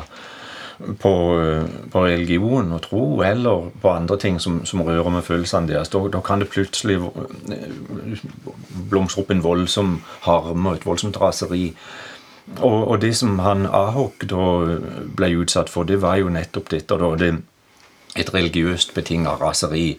på, 0.77 1.13
på, 1.91 2.03
religion 2.05 2.73
og 2.75 2.81
tro, 2.81 3.03
eller 3.23 3.69
på 3.81 3.91
andre 3.91 4.17
ting 4.19 4.39
som, 4.41 4.59
som 4.65 4.83
rører 4.83 5.09
med 5.13 5.23
følelsene 5.23 5.71
deres. 5.71 5.91
Da, 5.93 6.01
da, 6.11 6.21
kan 6.25 6.43
det 6.43 6.49
plutselig 6.51 6.99
blomstre 8.91 9.23
opp 9.23 9.31
en 9.31 9.43
voldsom 9.43 9.95
harme 10.27 10.73
og 10.73 10.79
et 10.79 10.87
voldsomt 10.87 11.21
raseri. 11.21 11.69
Og, 12.59 12.79
og, 12.87 12.99
det 13.01 13.15
som 13.17 13.39
han 13.41 13.65
Ahok 13.65 14.27
da 14.29 14.49
ble 15.17 15.31
utsatt 15.41 15.71
for, 15.71 15.87
det 15.87 16.01
var 16.03 16.19
jo 16.21 16.33
nettopp 16.33 16.69
dette. 16.75 16.99
da, 17.01 17.15
det, 17.19 17.35
Et 18.15 18.33
religiøst 18.33 18.93
betinga 18.95 19.33
raseri 19.41 19.97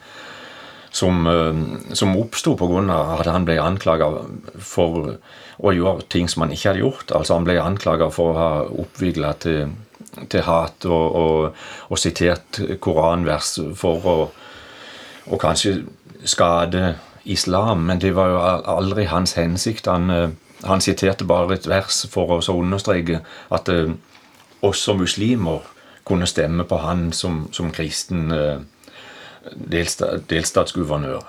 som, 0.91 1.27
eh, 1.27 1.93
som 1.93 2.17
oppsto 2.17 2.55
pga. 2.57 3.19
at 3.21 3.27
han 3.27 3.45
ble 3.45 3.59
anklaga 3.61 4.25
for 4.59 5.19
å 5.61 5.73
gjøre 5.73 6.09
ting 6.09 6.29
som 6.29 6.43
han 6.43 6.53
ikke 6.53 6.71
hadde 6.71 6.85
gjort. 6.85 7.13
Altså 7.13 7.35
Han 7.35 7.45
ble 7.45 7.61
anklaga 7.61 8.11
for 8.11 8.33
å 8.33 8.39
ha 8.39 8.65
oppvigla 8.65 9.35
til 9.39 9.69
til 10.31 10.45
hat 10.47 10.85
og, 10.85 11.17
og, 11.17 11.63
og 11.89 11.99
sitert 11.99 12.61
koranvers 12.81 13.57
for 13.77 14.09
å, 14.11 14.17
og 15.27 15.41
kanskje 15.43 15.81
skade 16.25 16.95
islam. 17.27 17.79
Men 17.79 18.01
det 18.01 18.15
var 18.17 18.29
jo 18.33 18.43
aldri 18.77 19.05
hans 19.11 19.33
hensikt. 19.33 19.87
Han, 19.87 20.11
eh, 20.11 20.29
han 20.65 20.81
siterte 20.81 21.25
bare 21.25 21.55
et 21.55 21.69
vers 21.69 22.07
for 22.11 22.39
å 22.39 22.41
understreke 22.55 23.21
at 23.53 23.69
uh, 23.69 23.93
også 24.65 24.95
muslimer 24.97 25.67
kunne 26.07 26.27
stemme 26.27 26.65
på 26.65 26.79
han 26.81 27.13
som, 27.13 27.49
som 27.53 27.71
kristen 27.71 28.33
uh, 28.33 28.63
delsta, 29.55 30.17
delstatsguvernør. 30.31 31.27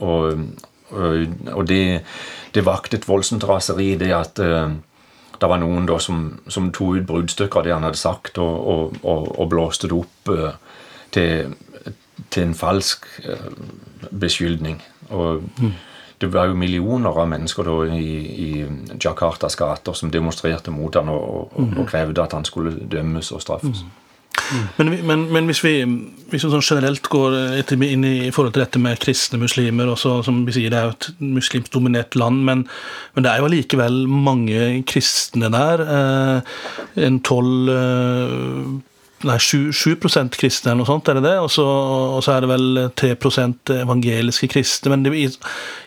Og, 0.00 0.46
og 0.90 1.66
det, 1.68 2.00
det 2.54 2.64
vakte 2.66 3.02
voldsomt 3.06 3.44
raseri, 3.44 3.92
det 4.00 4.14
at 4.16 4.40
uh, 4.40 4.72
det 5.40 5.48
var 5.48 5.60
noen 5.62 5.86
da 5.88 5.98
som, 6.02 6.24
som 6.52 6.68
tok 6.74 7.00
ut 7.00 7.06
bruddstykker 7.08 7.60
av 7.60 7.66
det 7.66 7.72
han 7.74 7.86
hadde 7.86 8.00
sagt, 8.00 8.38
og, 8.38 8.56
og, 8.72 8.98
og, 9.02 9.28
og 9.40 9.48
blåste 9.52 9.88
det 9.88 9.96
opp 9.96 10.32
uh, 10.32 10.50
til, 11.14 11.54
til, 12.28 12.42
en 12.42 12.56
falsk 12.56 13.06
uh, 13.24 13.46
beskyldning. 14.10 14.82
Og 15.10 15.46
mm. 15.60 15.72
det 16.20 16.30
var 16.34 16.50
jo 16.50 16.58
millioner 16.60 17.16
av 17.22 17.30
mennesker 17.32 17.66
da 17.66 17.78
i, 17.96 18.12
i 18.48 18.50
Jakartas 19.00 19.56
gater 19.56 19.96
som 19.96 20.12
demonstrerte 20.12 20.74
mot 20.74 21.00
han 21.00 21.08
og, 21.08 21.56
og, 21.56 21.72
mm. 21.72 21.82
krevde 21.88 22.24
at 22.24 22.36
han 22.36 22.44
skulle 22.44 22.76
dømmes 22.92 23.32
og 23.32 23.42
straffes. 23.44 23.84
Mm. 23.84 23.96
Men, 24.78 24.90
men, 25.06 25.24
men, 25.32 25.46
hvis 25.46 25.60
vi, 25.62 25.72
hvis 26.30 26.44
vi 26.44 26.50
sånn 26.50 26.64
generelt 26.64 27.06
går 27.10 27.36
inn 27.70 28.04
i, 28.06 28.30
forhold 28.34 28.54
til 28.54 28.64
dette 28.64 28.82
med 28.82 28.98
kristne 29.02 29.38
muslimer 29.42 29.90
også, 29.92 30.20
som 30.26 30.42
vi 30.46 30.54
sier, 30.56 30.70
Det 30.72 30.78
er 30.78 30.88
jo 30.88 30.96
et 30.96 31.08
muslimsk 31.38 31.72
dominert 31.74 32.16
land, 32.18 32.42
men, 32.46 32.64
men 33.14 33.26
det 33.26 33.30
er 33.30 33.40
jo 33.40 33.48
allikevel 33.50 34.02
mange 34.10 34.82
kristne 34.90 35.50
der. 35.54 35.84
Eh, 35.96 36.54
en 37.06 37.20
tolv 37.26 37.70
eh, 37.74 38.70
Nei, 39.28 39.36
7, 39.36 39.68
7 39.76 39.98
kristne 40.32 40.70
eller 40.70 40.80
noe 40.80 40.88
sånt, 40.88 41.08
er 41.12 41.18
det 41.18 41.26
det? 41.26 41.34
Og 41.44 41.50
så, 41.52 41.64
og 41.64 42.22
så 42.24 42.32
er 42.32 42.44
det 42.44 42.48
vel 42.48 42.78
3% 42.96 43.72
evangeliske 43.82 44.48
kristne. 44.48 44.94
Men 44.94 45.04
det, 45.04 45.12
i, 45.12 45.26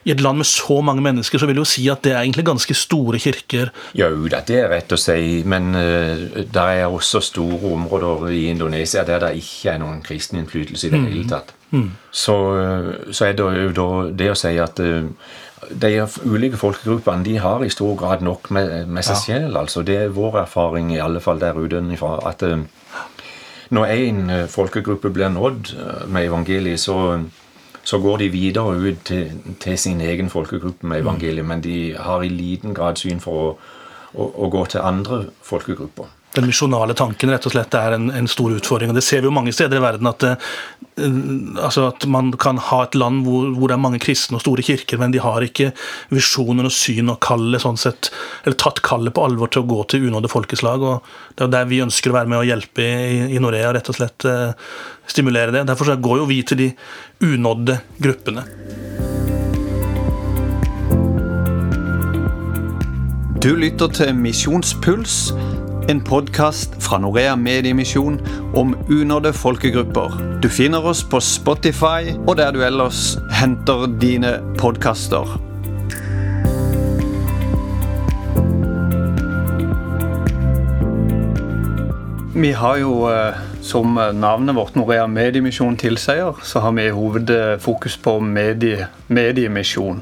i, 0.06 0.12
et 0.14 0.22
land 0.22 0.38
med 0.38 0.46
så 0.46 0.78
mange 0.86 1.02
mennesker 1.02 1.42
så 1.42 1.50
vil 1.50 1.58
det 1.58 1.64
jo 1.64 1.72
si 1.72 1.88
at 1.90 2.04
det 2.06 2.14
er 2.14 2.22
egentlig 2.22 2.46
ganske 2.52 2.78
store 2.78 3.18
kirker. 3.24 3.72
Jo 3.98 4.12
da, 4.30 4.44
det 4.46 4.60
er 4.62 4.70
rett 4.76 4.94
å 4.94 5.00
si, 5.02 5.42
men 5.50 5.74
uh, 5.74 6.44
det 6.46 6.68
er 6.78 6.86
også 6.86 7.24
store 7.26 7.74
områder 7.74 8.30
i 8.36 8.44
Indonesia 8.52 9.02
der 9.08 9.26
det 9.26 9.34
ikke 9.42 9.74
er 9.74 9.82
noen 9.82 10.04
kristen 10.06 10.44
innflytelse 10.44 10.88
i 10.88 10.94
det 10.94 11.02
mm. 11.02 11.08
hele 11.10 11.26
tatt. 11.32 11.56
Mm. 11.74 11.90
Så, 12.14 12.38
så, 13.10 13.32
er 13.32 13.34
det 13.34 13.50
jo 13.64 13.74
da 13.74 13.88
det 14.14 14.30
å 14.30 14.38
si 14.38 14.54
at 14.62 14.78
uh, 14.78 15.10
de 15.74 15.92
ulike 16.30 16.60
folkegruppene 16.62 17.26
de 17.26 17.40
har 17.42 17.66
i 17.66 17.72
stor 17.74 17.98
grad 17.98 18.22
nok 18.22 18.52
med, 18.54 18.86
med 18.86 19.10
seg 19.10 19.18
ja. 19.18 19.26
selv. 19.26 19.58
altså 19.64 19.82
Det 19.82 19.98
er 20.04 20.14
vår 20.14 20.44
erfaring, 20.44 20.94
i 20.94 21.02
alle 21.02 21.24
fall 21.24 21.42
der 21.42 21.58
ute. 21.58 21.82
at 22.30 22.46
uh, 22.46 22.62
når 23.74 23.94
én 23.94 24.30
eh, 24.30 24.48
folkegruppe 24.50 25.10
blir 25.14 25.32
nådd 25.34 25.74
eh, 25.74 26.08
med 26.08 26.28
evangeliet, 26.30 26.80
så, 26.80 27.20
så 27.84 28.00
går 28.00 28.18
de 28.24 28.30
videre 28.30 28.76
ut 28.78 29.06
til, 29.06 29.32
til, 29.60 29.78
sin 29.78 30.02
egen 30.02 30.30
folkegruppe 30.30 30.88
med 30.88 31.02
evangeliet, 31.02 31.46
men 31.46 31.64
de 31.64 31.96
har 32.00 32.22
i 32.22 32.30
liten 32.30 32.74
grad 32.74 33.02
syn 33.02 33.22
for 33.24 33.46
å, 33.46 33.56
å, 34.14 34.30
å 34.46 34.50
gå 34.50 34.66
til 34.66 34.86
andre 34.86 35.26
folkegrupper 35.42 36.12
den 36.34 36.48
misjonale 36.50 36.96
tanken 36.98 37.30
rett 37.30 37.46
og 37.46 37.54
slett 37.54 37.76
er 37.78 37.96
en, 37.98 38.10
en, 38.14 38.28
stor 38.30 38.56
utfordring. 38.56 38.90
og 38.90 38.98
Det 38.98 39.06
ser 39.06 39.22
vi 39.22 39.30
jo 39.30 39.36
mange 39.36 39.54
steder 39.54 39.78
i 39.78 39.84
verden. 39.84 40.10
At, 40.10 40.24
det, 40.24 41.10
altså 41.62 41.88
at 41.92 42.08
man 42.10 42.32
kan 42.42 42.58
ha 42.70 42.84
et 42.86 42.98
land 42.98 43.22
hvor, 43.28 43.52
hvor, 43.54 43.70
det 43.70 43.78
er 43.78 43.84
mange 43.84 44.02
kristne 44.02 44.40
og 44.40 44.44
store 44.44 44.66
kirker, 44.66 44.98
men 45.02 45.14
de 45.14 45.22
har 45.22 45.46
ikke 45.46 45.72
visjoner 46.14 46.70
og 46.70 46.74
syn 46.74 47.14
og 47.14 47.22
kallet 47.24 47.64
sånn 47.64 47.78
sett, 47.82 48.10
eller 48.44 48.58
tatt 48.60 48.82
kallet 48.86 49.14
på 49.14 49.26
alvor 49.26 49.54
til 49.54 49.64
å 49.64 49.70
gå 49.70 49.80
til 49.94 50.10
unådde 50.10 50.34
folkeslag. 50.34 50.82
og 50.82 51.14
Det 51.38 51.48
er 51.48 51.54
der 51.60 51.70
vi 51.70 51.84
ønsker 51.86 52.14
å 52.14 52.18
være 52.18 52.34
med 52.34 52.42
og 52.42 52.50
hjelpe 52.50 52.88
i, 52.88 53.22
i 53.38 53.42
Norea, 53.44 53.74
rett 53.78 53.94
og 53.94 54.00
slett 54.00 54.26
uh, 54.30 54.58
stimulere 55.10 55.54
det. 55.54 55.68
Derfor 55.70 55.94
går 56.02 56.24
jo 56.24 56.30
vi 56.30 56.42
til 56.48 56.64
de 56.66 56.72
unådde 57.30 57.78
gruppene. 58.02 58.48
Du 63.44 63.52
lytter 63.60 63.92
til 63.92 64.14
Misjonspuls 64.16 65.34
en 65.88 66.02
podkast 66.02 66.76
fra 66.84 66.98
Norea 66.98 67.36
Mediemisjon 67.36 68.20
om 68.56 68.76
unådde 68.90 69.34
folkegrupper. 69.34 70.40
Du 70.42 70.50
finner 70.50 70.86
oss 70.86 71.04
på 71.04 71.20
Spotify 71.20 72.14
og 72.28 72.38
der 72.40 72.52
du 72.56 72.62
ellers 72.64 73.18
henter 73.32 73.88
dine 74.02 74.38
podkaster. 74.60 75.28
Vi 82.34 82.52
har 82.52 82.78
jo 82.82 82.96
eh, 83.12 83.44
som 83.64 83.96
navnet 83.96 84.56
vårt 84.56 84.76
Norea 84.76 85.06
Mediemisjon 85.08 85.78
tilsier, 85.80 86.36
så 86.44 86.60
har 86.60 86.76
vi 86.76 86.90
hovedfokus 86.92 87.96
på 88.04 88.18
medie, 88.20 88.90
mediemisjon. 89.08 90.02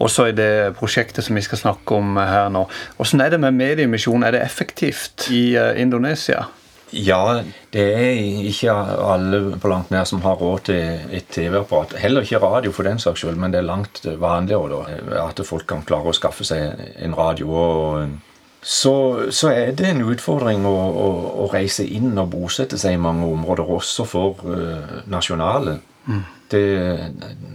Også 0.00 0.30
i 0.30 0.34
det 0.36 0.72
prosjektet 0.78 1.26
som 1.26 1.36
vi 1.36 1.44
skal 1.44 1.60
snakke 1.60 1.98
om 2.00 2.16
her 2.16 2.48
nå. 2.52 2.64
Hvordan 2.96 3.24
er 3.26 3.34
det 3.34 3.42
med 3.44 3.60
mediemisjon? 3.60 4.24
Er 4.24 4.36
det 4.36 4.42
effektivt 4.46 5.28
i 5.30 5.44
uh, 5.60 5.74
Indonesia? 5.80 6.46
Ja, 6.92 7.40
det 7.72 7.84
er 7.96 8.18
ikke 8.48 8.72
alle 8.72 9.38
på 9.60 9.68
langt 9.72 9.92
nær 9.92 10.04
som 10.08 10.20
har 10.24 10.36
råd 10.36 10.66
til 10.68 11.14
et 11.16 11.30
TV-apparat. 11.32 11.94
Heller 12.00 12.24
ikke 12.24 12.40
radio 12.42 12.72
for 12.72 12.84
den 12.84 13.00
saks 13.00 13.24
skyld, 13.24 13.38
men 13.40 13.52
det 13.52 13.62
er 13.62 13.68
langt 13.68 14.04
vanligere 14.04 14.82
da, 14.82 15.22
at 15.22 15.40
folk 15.48 15.64
kan 15.68 15.86
klare 15.88 16.12
å 16.12 16.16
skaffe 16.16 16.44
seg 16.44 16.84
en 17.00 17.16
radio. 17.16 17.48
og 17.48 18.31
så, 18.62 19.26
så, 19.30 19.48
er 19.50 19.72
det 19.74 19.88
en 19.90 20.04
utfordring 20.06 20.62
å, 20.66 20.72
å, 20.72 21.06
å, 21.42 21.46
reise 21.50 21.82
inn 21.82 22.12
og 22.14 22.30
bosette 22.30 22.78
seg 22.78 22.94
i 22.94 23.00
mange 23.02 23.26
områder, 23.26 23.66
også 23.66 24.06
for 24.06 24.44
uh, 24.46 25.00
nasjonale. 25.10 25.80
Mm. 26.06 26.20
Det, 26.52 26.62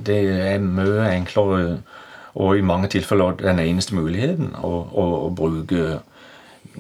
det, 0.04 0.18
er 0.52 0.60
mye 0.64 1.08
enklere 1.14 1.78
og 2.38 2.58
i 2.58 2.66
mange 2.66 2.90
tilfeller 2.92 3.38
den 3.40 3.62
eneste 3.64 3.96
muligheten 3.96 4.52
å, 4.60 4.74
å, 4.92 5.06
bruke 5.34 6.02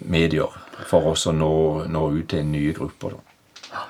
medier 0.06 0.54
for 0.90 1.14
oss 1.14 1.26
å 1.30 1.34
nå, 1.34 1.54
nå 1.90 2.04
ut 2.18 2.28
til 2.34 2.46
nye 2.46 2.76
grupper. 2.76 3.16
Da. 3.16 3.86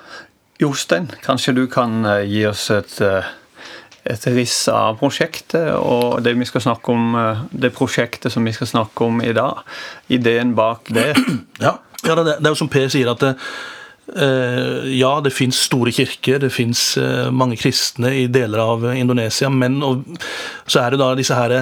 Jostein, 0.62 1.10
kanskje 1.24 1.56
du 1.58 1.66
kan 1.70 1.98
uh, 2.06 2.22
gi 2.22 2.46
oss 2.46 2.70
et 2.74 2.98
uh 3.02 3.34
et 4.08 4.28
riss 4.32 4.56
av 4.72 4.98
prosjektet 5.00 5.72
og 5.76 6.22
det 6.24 6.34
vi 6.38 6.48
skal 6.48 6.64
snakke 6.64 6.94
om, 6.94 7.08
eh, 7.18 7.42
det 7.50 7.74
prosjektet 7.76 8.32
som 8.32 8.44
vi 8.44 8.54
skal 8.56 8.70
snakke 8.70 9.08
om 9.08 9.20
i 9.22 9.34
dag. 9.36 9.64
Ideen 10.08 10.54
bak 10.54 10.88
det. 10.88 11.12
Ja, 11.58 11.78
ja 12.06 12.14
det, 12.14 12.38
det, 12.38 12.46
er 12.46 12.54
jo 12.54 12.62
som 12.62 12.70
Per 12.70 12.86
sier 12.92 13.08
at 13.10 13.18
det, 13.18 13.32
uh, 14.14 14.86
ja, 14.94 15.10
det 15.24 15.32
fins 15.34 15.58
store 15.66 15.90
kirker, 15.90 16.38
det 16.38 16.52
fins 16.54 16.92
uh, 17.00 17.32
mange 17.34 17.58
kristne 17.58 18.12
i 18.14 18.26
deler 18.30 18.62
av 18.62 18.86
Indonesia, 18.92 19.50
men 19.50 19.80
så 20.70 20.84
er 20.84 20.94
det 20.94 21.00
da 21.02 21.08
disse 21.18 21.34
her 21.34 21.56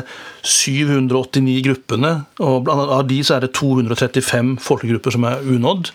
789 0.44 1.56
gruppene, 1.64 2.12
og 2.44 2.68
av 2.68 3.06
de 3.08 3.22
så 3.24 3.38
er 3.38 3.46
det 3.46 3.54
235 3.56 4.58
folkegrupper 4.62 5.16
som 5.16 5.24
er 5.30 5.48
unådd 5.56 5.94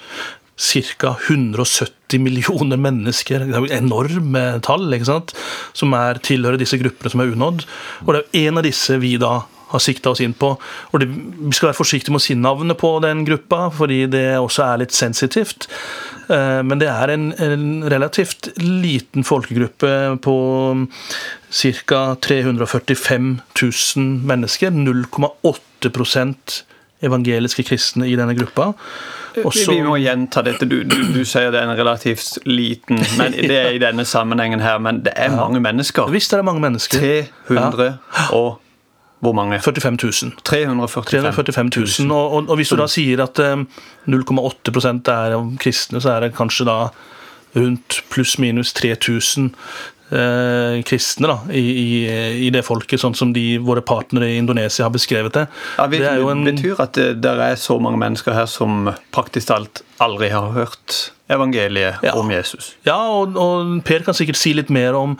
ca. 0.58 1.16
170 1.28 2.20
millioner 2.22 2.78
mennesker. 2.78 3.48
Det 3.48 3.56
er 3.56 3.66
jo 3.66 3.80
enorme 3.80 4.44
tall 4.66 4.92
ikke 4.94 5.10
sant? 5.10 5.34
som 5.78 5.96
er, 5.98 6.20
tilhører 6.24 6.60
disse 6.62 6.80
gruppene 6.82 7.14
som 7.14 7.24
er 7.24 7.34
unådd. 7.34 7.66
Og 8.06 8.14
det 8.14 8.22
er 8.24 8.48
en 8.48 8.62
av 8.62 8.68
disse 8.68 9.00
vi 9.02 9.16
da 9.22 9.42
har 9.72 9.80
sikta 9.80 10.12
oss 10.12 10.22
inn 10.24 10.34
på. 10.36 10.54
Og 10.92 11.00
det, 11.00 11.08
Vi 11.08 11.56
skal 11.56 11.72
være 11.72 11.80
forsiktige 11.80 12.14
med 12.14 12.22
å 12.22 12.26
si 12.26 12.36
navnet 12.36 12.80
på 12.80 12.92
den 13.04 13.24
gruppa, 13.28 13.70
fordi 13.72 14.06
det 14.12 14.26
også 14.40 14.66
er 14.68 14.82
litt 14.84 14.96
sensitivt. 14.96 15.70
Eh, 16.28 16.62
men 16.68 16.82
det 16.82 16.90
er 16.92 17.14
en, 17.14 17.32
en 17.40 17.88
relativt 17.92 18.52
liten 18.60 19.24
folkegruppe 19.28 20.20
på 20.24 20.36
ca. 21.52 22.02
345 22.28 23.32
000 23.62 24.12
mennesker. 24.28 24.76
0,8% 24.76 26.62
evangeliske 27.02 27.66
kristne 27.66 28.08
i 28.10 28.18
denne 28.20 28.36
gruppa. 28.38 28.74
Også, 29.44 29.72
vi 29.72 29.84
må 29.86 29.96
gjenta 30.02 30.44
dette. 30.46 30.68
Du, 30.68 30.82
du, 30.84 30.98
du, 31.14 31.22
sier 31.28 31.52
det 31.54 31.62
er 31.62 31.70
en 31.70 31.78
relativt 31.78 32.42
liten 32.46 33.00
men 33.18 33.36
Det 33.36 33.58
er 33.58 33.70
i 33.76 33.80
denne 33.82 34.06
sammenhengen 34.06 34.64
her, 34.64 34.80
men 34.84 35.04
det 35.06 35.14
er 35.16 35.32
mange 35.36 35.62
mennesker. 35.64 36.12
Visst 36.12 36.34
er 36.34 36.42
det 36.42 36.48
mange 36.50 36.64
mennesker. 36.64 37.30
300 37.48 37.88
ja. 37.88 38.28
og 38.36 38.60
hvor 39.22 39.36
mange? 39.38 39.60
45 39.62 39.98
000. 40.02 40.32
345, 40.44 41.22
345 41.22 41.70
000. 42.00 42.12
Og, 42.12 42.32
og, 42.32 42.50
og 42.50 42.56
hvis 42.58 42.72
du 42.74 42.78
da 42.80 42.88
sier 42.90 43.22
at 43.22 43.38
0,8% 43.38 44.08
eh, 44.10 45.12
er 45.14 45.36
kristne, 45.62 46.02
så 46.02 46.16
er 46.16 46.26
det 46.26 46.34
kanskje 46.34 46.66
da 46.66 46.78
rundt 47.56 48.00
pluss-minus 48.10 48.74
3000 48.74 49.52
eh, 50.12 50.82
kristne 50.88 51.32
da, 51.32 51.38
i, 51.52 51.62
i, 51.62 51.88
i, 52.48 52.50
det 52.54 52.64
folket, 52.68 53.02
sånn 53.02 53.18
som 53.18 53.34
de, 53.36 53.46
våre 53.64 53.84
partnere 53.86 54.30
i 54.32 54.38
Indonesia 54.42 54.86
har 54.88 54.94
beskrevet 54.94 55.36
det. 55.38 55.48
Ja, 55.78 55.88
vi, 55.92 56.02
det 56.04 56.14
en... 56.20 56.46
betyr 56.48 56.84
at 56.84 56.96
det, 57.00 57.10
det, 57.24 57.36
er 57.52 57.60
så 57.60 57.80
mange 57.82 58.02
mennesker 58.02 58.36
her 58.36 58.50
som 58.52 58.92
praktisk 59.16 59.52
talt 59.52 59.84
aldri 60.02 60.32
har 60.34 60.54
hørt 60.56 61.12
evangeliet 61.32 62.02
ja. 62.04 62.16
om 62.20 62.32
Jesus. 62.34 62.74
Ja, 62.88 62.98
og, 63.12 63.38
og 63.40 63.78
Per 63.88 64.08
kan 64.08 64.18
sikkert 64.18 64.40
si 64.42 64.56
litt 64.58 64.74
mer 64.74 64.98
om 65.00 65.20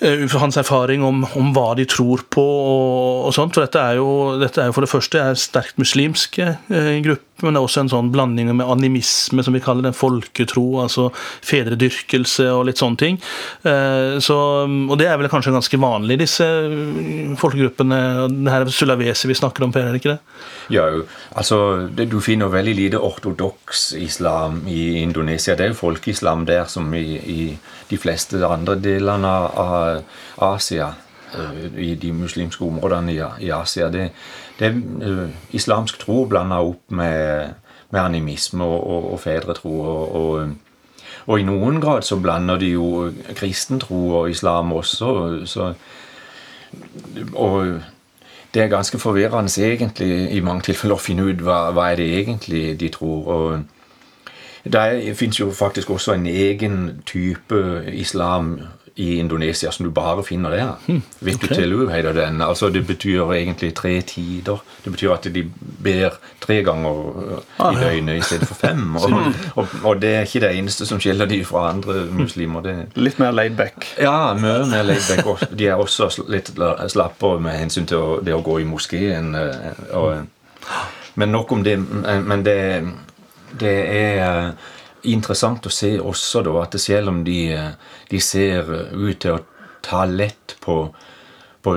Eh, 0.00 0.30
hans 0.38 0.56
erfaring 0.56 1.02
om, 1.02 1.24
om, 1.34 1.48
hva 1.54 1.72
de 1.74 1.82
tror 1.88 2.22
på 2.30 2.42
og, 2.44 3.26
og 3.28 3.32
sånt. 3.34 3.56
For 3.56 3.66
dette 3.66 3.82
er, 3.82 3.98
jo, 3.98 4.36
dette 4.38 4.62
er 4.62 4.70
jo 4.70 4.76
for 4.76 4.86
det 4.86 4.92
første 4.92 5.22
er 5.22 5.38
sterkt 5.38 5.80
muslimske 5.80 6.52
eh, 6.54 6.92
grupper, 7.02 7.24
men 7.42 7.54
det 7.54 7.60
er 7.60 7.66
også 7.66 7.84
en 7.84 7.90
sånn 7.92 8.10
blanding 8.14 8.50
med 8.50 8.66
animisme, 8.66 9.44
som 9.46 9.54
vi 9.54 9.62
kaller 9.62 9.86
det, 9.86 9.94
folketro, 9.98 10.64
altså 10.82 11.08
fedredyrkelse 11.46 12.48
og 12.50 12.66
litt 12.68 12.82
sånne 12.82 12.98
ting. 12.98 13.20
Eh, 13.62 14.18
så, 14.24 14.38
og 14.66 14.94
det 14.98 15.06
er 15.06 15.20
vel 15.20 15.30
kanskje 15.30 15.54
ganske 15.54 15.80
vanlig, 15.80 16.18
disse 16.24 16.46
eh, 16.46 17.34
folkegruppene. 17.38 18.00
Det 18.32 18.54
her 18.54 18.66
er 18.66 18.74
Sulawesi 18.74 19.30
vi 19.30 19.38
snakker 19.38 19.66
om, 19.66 19.74
Per, 19.74 19.86
er 19.86 19.94
det 19.94 20.02
ikke 20.02 20.16
det? 20.16 20.44
Ja, 20.74 20.86
altså 21.38 21.58
Du 21.88 22.18
finner 22.24 22.50
veldig 22.52 22.74
lite 22.76 23.02
ortodoks 23.02 23.92
islam 23.98 24.64
i 24.66 25.02
Indonesia. 25.02 25.54
Det 25.54 25.68
er 25.68 25.74
jo 25.74 25.82
folkeislam 25.82 26.46
der 26.48 26.66
som 26.70 26.90
i, 26.94 27.06
i 27.18 27.42
de 27.88 27.98
fleste 28.00 28.40
andre 28.46 28.76
delene 28.82 29.28
av 29.28 30.02
Asia, 30.42 30.92
i 31.76 31.94
de 31.94 32.12
muslimske 32.12 32.64
områdene 32.64 33.12
i 33.40 33.50
Asia. 33.50 33.90
Det, 33.90 34.10
det 34.58 34.66
er 34.66 34.74
uh, 34.74 35.28
islamsk 35.52 35.98
tro 35.98 36.24
blanda 36.24 36.60
opp 36.64 36.90
med, 36.90 37.52
med, 37.90 38.00
animisme 38.00 38.64
og, 38.64 38.86
og, 38.86 39.12
og 39.12 39.20
fedretro. 39.20 39.80
Og, 39.80 40.16
og, 40.16 40.48
og, 41.26 41.40
i 41.40 41.46
noen 41.46 41.80
grad 41.80 42.02
så 42.02 42.16
blander 42.16 42.58
de 42.58 42.72
jo 42.72 43.12
kristen 43.36 43.80
tro 43.80 44.08
og 44.22 44.30
islam 44.30 44.72
også. 44.72 45.12
Så, 45.46 45.72
og 47.34 47.80
det 48.54 48.62
er 48.62 48.68
ganske 48.68 48.98
forvirrende 48.98 49.64
egentlig 49.64 50.30
i 50.32 50.40
mange 50.40 50.62
tilfeller 50.62 50.96
å 50.96 51.02
finne 51.02 51.28
ut 51.28 51.42
hva, 51.44 51.68
hva 51.76 51.90
er 51.92 52.00
det 52.00 52.08
egentlig 52.20 52.80
de 52.80 52.88
tror. 52.88 53.26
og 53.26 53.60
Det 54.64 55.16
fins 55.16 55.40
jo 55.40 55.52
faktisk 55.52 55.90
også 55.90 56.12
en 56.12 56.26
egen 56.26 57.02
type 57.06 57.84
islam 57.92 58.58
i 58.98 59.18
Indonesia 59.22 59.70
som 59.70 59.86
du 59.86 59.90
bare 59.94 60.24
finner 60.26 60.50
der. 60.50 60.72
Hmm, 60.86 61.02
okay. 61.22 61.54
heter 61.94 62.12
den. 62.12 62.40
Altså 62.42 62.68
Det 62.74 62.80
betyr 62.86 63.30
egentlig 63.32 63.74
tre 63.74 64.00
tider. 64.02 64.58
Det 64.84 64.92
betyr 64.92 65.12
at 65.14 65.28
de 65.34 65.44
ber 65.84 66.16
tre 66.42 66.56
ganger 66.66 66.90
uh, 66.90 67.72
i 67.72 67.76
døgnet 67.78 68.16
i 68.18 68.20
stedet 68.26 68.48
for 68.48 68.54
fem. 68.58 68.96
Og, 69.04 69.12
og, 69.54 69.68
og 69.84 70.00
det 70.02 70.10
er 70.16 70.20
ikke 70.26 70.40
det 70.40 70.50
eneste 70.58 70.86
som 70.86 70.98
skiller 71.00 71.26
de 71.30 71.44
fra 71.44 71.68
andre 71.70 71.94
muslimer. 72.10 72.60
det 72.66 72.74
Litt 72.96 73.18
mer 73.22 73.30
laid 73.30 73.54
back. 73.56 73.86
ja, 74.00 74.34
mye 74.34 74.66
mer 74.66 74.82
laidback. 74.82 75.46
De 75.58 75.66
er 75.68 75.74
også 75.78 76.10
litt 76.28 76.50
la- 76.58 76.88
slappere 76.88 77.40
med 77.40 77.54
hensyn 77.58 77.86
til 77.86 78.18
det 78.26 78.34
å 78.34 78.42
gå 78.42 78.58
i 78.60 78.64
moskeen. 78.64 79.34
eh, 79.34 79.94
og- 79.94 80.26
Men 81.14 81.28
nok 81.28 81.52
om 81.52 81.62
det. 81.64 81.78
Men 82.26 82.42
det, 82.44 82.84
det 83.60 83.76
er 83.88 84.48
eh, 84.48 84.50
interessant 85.02 85.66
å 85.66 85.72
se 85.72 85.94
også 86.00 86.42
da, 86.46 86.56
at 86.62 86.74
selv 86.80 87.12
om 87.12 87.22
de, 87.24 87.38
eh, 87.52 87.70
de 88.10 88.20
ser 88.20 88.68
ut 88.92 89.18
til 89.20 89.36
å 89.36 89.44
ta 89.82 90.04
lett 90.04 90.56
på, 90.60 90.80
på 91.62 91.76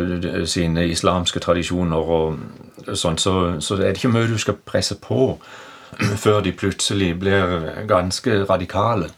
sine 0.50 0.86
islamske 0.90 1.40
tradisjoner, 1.40 1.98
og 1.98 2.96
sånt, 2.98 3.22
så, 3.22 3.36
så 3.60 3.78
er 3.78 3.92
det 3.92 4.01
ikke 4.01 4.13
mye 4.16 4.30
du 4.32 4.38
skal 4.42 4.60
presse 4.66 4.98
på 5.01 5.36
før 6.24 6.42
de 6.46 6.54
plutselig 6.56 7.13
blir 7.20 7.86
ganske 7.90 8.44
radikale. 8.50 9.12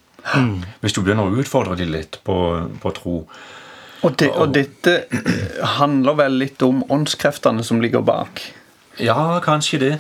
Hvis 0.80 0.96
du 0.96 1.02
begynner 1.04 1.28
å 1.28 1.42
utfordre 1.42 1.76
dem 1.80 1.92
litt 1.92 2.22
på, 2.24 2.38
på 2.80 2.92
tro. 2.96 3.18
Og, 4.04 4.14
det, 4.20 4.30
og 4.32 4.54
dette 4.56 5.04
handler 5.80 6.20
vel 6.20 6.38
litt 6.44 6.64
om 6.64 6.84
åndskreftene 6.92 7.64
som 7.64 7.82
ligger 7.84 8.04
bak. 8.06 8.44
Ja, 9.02 9.40
kanskje 9.44 9.80
det. 9.82 9.94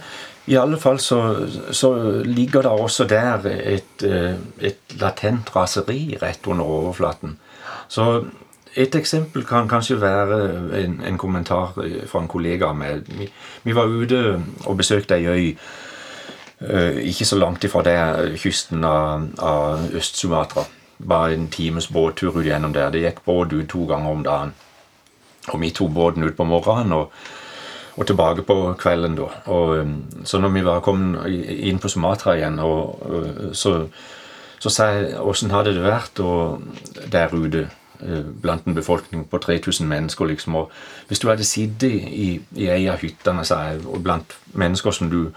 I 0.45 0.57
alle 0.59 0.77
fall 0.77 1.00
så, 1.00 1.47
så 1.71 2.21
ligger 2.25 2.62
det 2.62 2.71
også 2.71 3.05
der 3.07 3.45
et, 3.47 4.03
eh, 4.03 4.35
et 4.59 4.95
latent 5.00 5.55
raseri 5.55 6.17
rett 6.21 6.47
under 6.47 6.65
overflaten. 6.65 7.38
Så 7.88 8.25
et 8.75 8.95
eksempel 8.95 9.45
kan 9.45 9.69
kanskje 9.69 10.01
være 10.01 10.39
en, 10.83 11.01
en 11.05 11.17
kommentar 11.17 11.71
fra 12.07 12.19
en 12.19 12.27
kollega 12.27 12.71
av 12.73 12.75
meg. 12.75 13.05
Vi, 13.07 13.29
vi 13.63 13.75
var 13.75 13.88
ute 13.88 14.41
og 14.65 14.77
besøkte 14.77 15.15
ei 15.15 15.27
øy 15.27 15.45
eh, 16.59 17.00
ikke 17.07 17.25
så 17.25 17.38
langt 17.39 17.63
ifra 17.63 17.83
der 17.85 18.35
kysten 18.35 18.83
av, 18.83 19.29
av 19.39 19.93
Øst-Sumatra. 19.95 20.65
Bare 21.07 21.33
en 21.33 21.47
times 21.47 21.88
båttur 21.88 22.35
ut 22.39 22.45
gjennom 22.45 22.73
der. 22.73 22.91
Det 22.91 23.05
gikk 23.05 23.23
båt 23.25 23.53
ut 23.53 23.69
to 23.69 23.85
ganger 23.85 24.12
om 24.12 24.23
dagen. 24.23 24.53
Og 25.53 25.62
vi 25.62 25.71
tok 25.71 25.91
båten 25.93 26.23
ut 26.23 26.35
på 26.35 26.43
morgenen 26.47 26.93
og, 26.97 27.15
og 27.97 28.07
tilbake 28.07 28.41
på 28.41 28.73
kvelden. 28.79 29.15
da. 29.15 29.29
Og, 29.45 29.77
um, 29.79 30.03
så 30.25 30.39
når 30.39 30.50
vi 30.50 30.65
var 30.65 30.79
kommet 30.79 31.25
inn 31.50 31.79
på 31.79 31.88
Sumatra 31.88 32.35
igjen, 32.38 32.59
og, 32.59 33.01
og, 33.05 33.55
så, 33.55 33.88
så 34.59 34.69
sa 34.69 34.89
jeg 34.93 35.19
åssen 35.21 35.53
hadde 35.53 35.75
det 35.75 35.83
vært 35.83 36.21
der 37.12 37.33
ute 37.33 37.67
eh, 38.01 38.23
blant 38.41 38.65
en 38.65 38.75
befolkning 38.75 39.27
på 39.29 39.38
3000 39.38 39.88
mennesker. 39.88 40.25
liksom, 40.25 40.55
og 40.55 40.71
Hvis 41.07 41.19
du 41.19 41.29
hadde 41.29 41.43
sittet 41.43 41.91
i, 41.91 42.41
i 42.55 42.69
ei 42.69 42.88
av 42.88 43.03
hyttene 43.03 43.45
sa 43.45 43.62
jeg, 43.69 43.85
og 43.85 44.03
blant 44.03 44.38
mennesker 44.53 44.91
som 44.91 45.12
du 45.12 45.33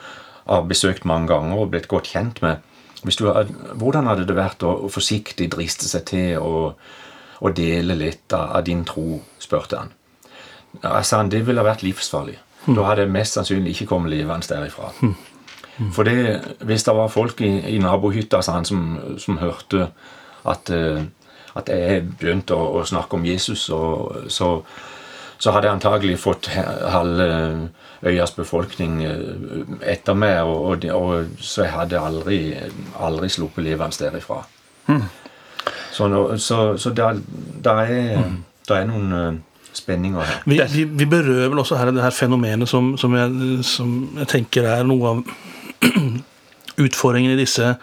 har 0.47 0.63
besøkt 0.63 1.05
mange 1.05 1.29
ganger 1.29 1.59
og 1.59 1.71
blitt 1.71 1.89
godt 1.89 2.07
kjent 2.07 2.43
med 2.43 2.57
hadde, 3.05 3.55
Hvordan 3.75 4.07
hadde 4.07 4.27
det 4.27 4.37
vært 4.37 4.63
å, 4.63 4.73
å 4.87 4.89
forsiktig 4.89 5.51
driste 5.53 5.85
seg 5.87 6.07
til 6.09 6.39
å 6.41 7.51
dele 7.55 7.95
litt 7.95 8.33
av, 8.33 8.57
av 8.57 8.65
din 8.65 8.85
tro? 8.85 9.21
spurte 9.39 9.77
han. 9.77 9.93
Jeg 10.83 11.05
sa 11.05 11.21
han, 11.21 11.31
Det 11.31 11.47
ville 11.47 11.63
vært 11.63 11.83
livsfarlig. 11.83 12.39
Da 12.67 12.83
hadde 12.89 13.05
jeg 13.05 13.15
mest 13.15 13.37
sannsynlig 13.39 13.77
ikke 13.77 13.87
kommet 13.93 14.11
levende 14.11 14.49
derifra. 14.49 14.93
For 15.93 16.09
det, 16.09 16.41
hvis 16.65 16.85
det 16.85 16.95
var 16.97 17.13
folk 17.13 17.41
i, 17.45 17.51
i 17.75 17.79
nabohytta 17.79 18.41
sånn, 18.43 18.65
som, 18.65 18.85
som 19.21 19.37
hørte 19.39 19.91
at, 20.49 20.71
eh, 20.73 21.03
at 21.55 21.69
jeg 21.69 22.07
begynte 22.17 22.57
å, 22.57 22.79
å 22.81 22.85
snakke 22.89 23.19
om 23.19 23.27
Jesus, 23.29 23.67
og, 23.77 24.31
så, 24.33 24.63
så 25.37 25.53
hadde 25.53 25.69
jeg 25.69 25.77
antagelig 25.77 26.17
fått 26.23 26.49
halve 26.57 27.29
øyas 28.07 28.33
befolkning 28.39 29.03
eh, 29.05 29.93
etter 29.93 30.17
meg, 30.17 30.41
og, 30.49 30.87
og, 30.87 30.89
og 30.97 31.45
så 31.45 31.67
jeg 31.67 31.75
hadde 31.77 32.01
aldri, 32.01 32.41
aldri 32.97 33.29
sluppet 33.37 33.69
levende 33.69 34.01
derifra. 34.01 34.43
Så, 35.93 36.09
nå, 36.09 36.25
så, 36.41 36.77
så 36.81 36.91
der, 36.97 37.21
der, 37.65 37.85
er, 37.85 38.33
der 38.69 38.81
er 38.81 38.89
noen 38.89 39.43
spenninger 39.77 40.25
her. 40.25 40.41
Vi, 40.49 40.61
vi, 40.73 40.85
vi 41.03 41.09
berører 41.11 41.51
vel 41.53 41.61
også 41.63 41.79
her 41.81 41.93
det 41.93 42.05
her 42.05 42.15
fenomenet 42.15 42.71
som, 42.71 42.95
som, 43.01 43.15
jeg, 43.19 43.61
som 43.67 43.93
jeg 44.19 44.31
tenker 44.33 44.69
er 44.71 44.87
noe 44.89 45.13
av 45.13 45.23
utfordringen 46.87 47.35
i 47.35 47.41
disse 47.41 47.75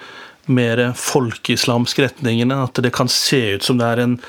mer 0.52 0.82
folkeislamske 0.98 2.08
retningene. 2.08 2.64
At 2.66 2.82
det 2.84 2.94
kan 2.96 3.08
se 3.12 3.56
ut 3.56 3.64
som 3.64 3.80
det 3.80 3.88
er 3.88 4.04
en 4.04 4.20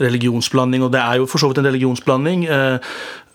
religionsblanding, 0.00 0.82
og 0.82 0.92
det 0.94 1.00
er 1.00 1.20
jo 1.20 1.30
for 1.30 1.42
så 1.42 1.50
vidt 1.50 1.62
en 1.62 1.70
religionsblanding. 1.70 2.44
eh, 2.46 2.78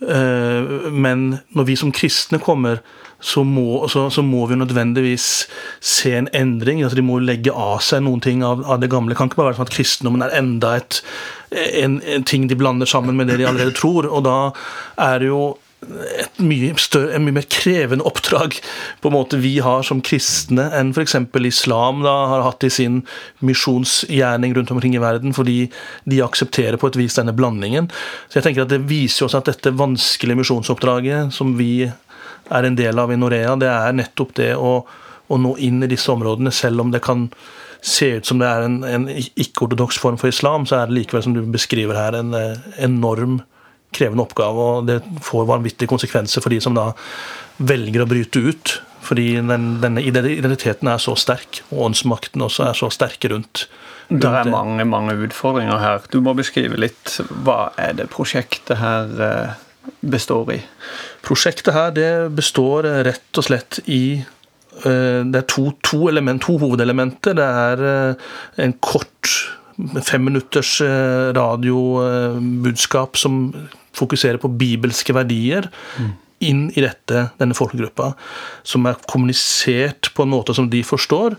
eh, 0.01 0.91
Men 0.91 1.39
når 1.55 1.63
vi 1.63 1.75
som 1.75 1.91
kristne 1.91 2.39
kommer, 2.39 2.81
så 3.19 3.43
må, 3.43 3.87
så, 3.87 4.09
så 4.09 4.21
må 4.21 4.45
vi 4.45 4.55
nødvendigvis 4.55 5.47
se 5.79 6.11
en 6.17 6.27
endring. 6.33 6.83
altså 6.83 6.95
De 6.95 7.01
må 7.01 7.19
legge 7.19 7.51
av 7.51 7.79
seg 7.81 8.03
noen 8.03 8.21
ting 8.21 8.43
av, 8.43 8.61
av 8.67 8.79
det 8.81 8.89
gamle. 8.91 9.13
Det 9.13 9.17
kan 9.17 9.31
ikke 9.31 9.39
bare 9.39 9.53
være 9.53 9.59
sånn 9.61 9.69
at 9.69 9.73
kristendommen 9.73 10.25
er 10.25 10.35
enda 10.37 10.75
et, 10.77 10.99
en, 11.51 12.01
en 12.01 12.27
ting 12.27 12.49
de 12.51 12.57
blander 12.59 12.85
sammen 12.85 13.15
med 13.17 13.31
det 13.31 13.39
de 13.39 13.47
allerede 13.47 13.73
tror. 13.77 14.09
Og 14.11 14.25
da 14.27 14.51
er 15.07 15.23
det 15.23 15.31
jo 15.31 15.55
et 15.85 16.39
mye 16.41 16.71
større, 16.81 17.11
et 17.13 17.21
mye 17.21 17.35
mer 17.35 17.45
krevende 17.51 18.05
oppdrag 18.07 18.55
på 19.03 19.09
en 19.09 19.15
måte 19.15 19.38
vi 19.41 19.57
har 19.63 19.83
som 19.85 20.01
kristne 20.05 20.65
enn 20.73 20.93
f.eks. 20.95 21.17
islam 21.45 22.01
da 22.05 22.13
har 22.31 22.45
hatt 22.47 22.65
i 22.65 22.71
sin 22.73 23.01
misjonsgjerning 23.45 24.55
rundt 24.55 24.73
omkring 24.73 24.95
i 24.97 25.03
verden, 25.03 25.35
fordi 25.35 25.69
de 26.09 26.23
aksepterer 26.25 26.79
på 26.81 26.89
et 26.89 26.99
vis 26.99 27.19
denne 27.19 27.35
blandingen. 27.35 27.91
Så 28.29 28.39
jeg 28.39 28.47
tenker 28.47 28.65
at 28.65 28.73
Det 28.73 28.81
viser 28.89 29.27
også 29.27 29.43
at 29.43 29.51
dette 29.51 29.75
vanskelige 29.77 30.41
misjonsoppdraget 30.41 31.33
som 31.35 31.53
vi 31.59 31.85
er 31.85 32.63
en 32.65 32.77
del 32.77 32.99
av 33.01 33.11
i 33.11 33.19
Norea, 33.19 33.55
det 33.57 33.69
er 33.69 33.95
nettopp 33.95 34.35
det 34.38 34.53
å, 34.57 34.79
å 35.27 35.38
nå 35.41 35.55
inn 35.61 35.83
i 35.83 35.91
disse 35.91 36.11
områdene, 36.13 36.53
selv 36.53 36.81
om 36.81 36.91
det 36.93 37.03
kan 37.05 37.29
se 37.85 38.15
ut 38.17 38.25
som 38.25 38.39
det 38.41 38.49
er 38.49 38.65
en, 38.65 38.79
en 38.85 39.09
ikke-ortodoks 39.09 39.99
form 40.01 40.17
for 40.17 40.31
islam, 40.31 40.65
så 40.65 40.79
er 40.79 40.89
det 40.89 40.97
likevel, 40.99 41.25
som 41.25 41.35
du 41.35 41.43
beskriver 41.53 41.97
her, 41.97 42.17
en 42.17 42.33
eh, 42.38 42.63
enorm 42.85 43.43
krevende 43.95 44.25
oppgave, 44.25 44.67
og 44.69 44.89
det 44.89 44.99
får 45.25 45.47
vanvittige 45.49 45.91
konsekvenser 45.91 46.43
for 46.43 46.53
de 46.53 46.60
som 46.63 46.75
da 46.77 46.91
velger 47.58 48.03
å 48.03 48.10
bryte 48.10 48.43
ut. 48.43 48.77
Fordi 49.05 49.36
den, 49.38 49.67
denne 49.84 50.01
identiteten 50.01 50.89
er 50.89 51.01
så 51.01 51.13
sterk, 51.19 51.62
og 51.69 51.89
åndsmakten 51.89 52.41
også 52.41 52.69
er 52.69 52.77
så 52.77 52.89
sterke 52.93 53.29
rundt. 53.34 53.67
Det 54.10 54.29
er 54.29 54.49
mange 54.49 54.86
mange 54.86 55.15
utfordringer 55.25 55.79
her. 55.81 56.05
Du 56.13 56.19
må 56.21 56.36
beskrive 56.38 56.77
litt 56.77 57.17
hva 57.45 57.71
er 57.81 57.95
det 57.97 58.10
prosjektet 58.13 58.77
her 58.77 59.10
eh, 59.27 59.55
består 60.05 60.51
i. 60.53 60.60
Prosjektet 61.25 61.73
her 61.73 61.93
det 61.95 62.12
består 62.38 62.86
rett 63.08 63.41
og 63.41 63.47
slett 63.47 63.79
i 63.86 64.19
eh, 64.21 65.21
det 65.25 65.41
er 65.41 65.47
to, 65.49 65.71
to, 65.86 66.05
element, 66.12 66.43
to 66.45 66.60
hovedelementer. 66.62 67.38
Det 67.38 67.49
er 67.69 67.86
eh, 67.91 68.27
en 68.65 68.77
kort 68.77 69.34
femminutters 70.05 70.77
radiobudskap 71.36 73.17
som 73.19 73.49
fokuserer 73.95 74.41
på 74.41 74.51
bibelske 74.60 75.15
verdier 75.15 75.69
inn 76.43 76.67
i 76.75 76.84
dette, 76.84 77.29
denne 77.39 77.55
folkegruppa. 77.58 78.12
Som 78.63 78.88
er 78.89 78.99
kommunisert 79.10 80.12
på 80.15 80.25
en 80.25 80.34
måte 80.34 80.55
som 80.58 80.69
de 80.69 80.84
forstår, 80.86 81.38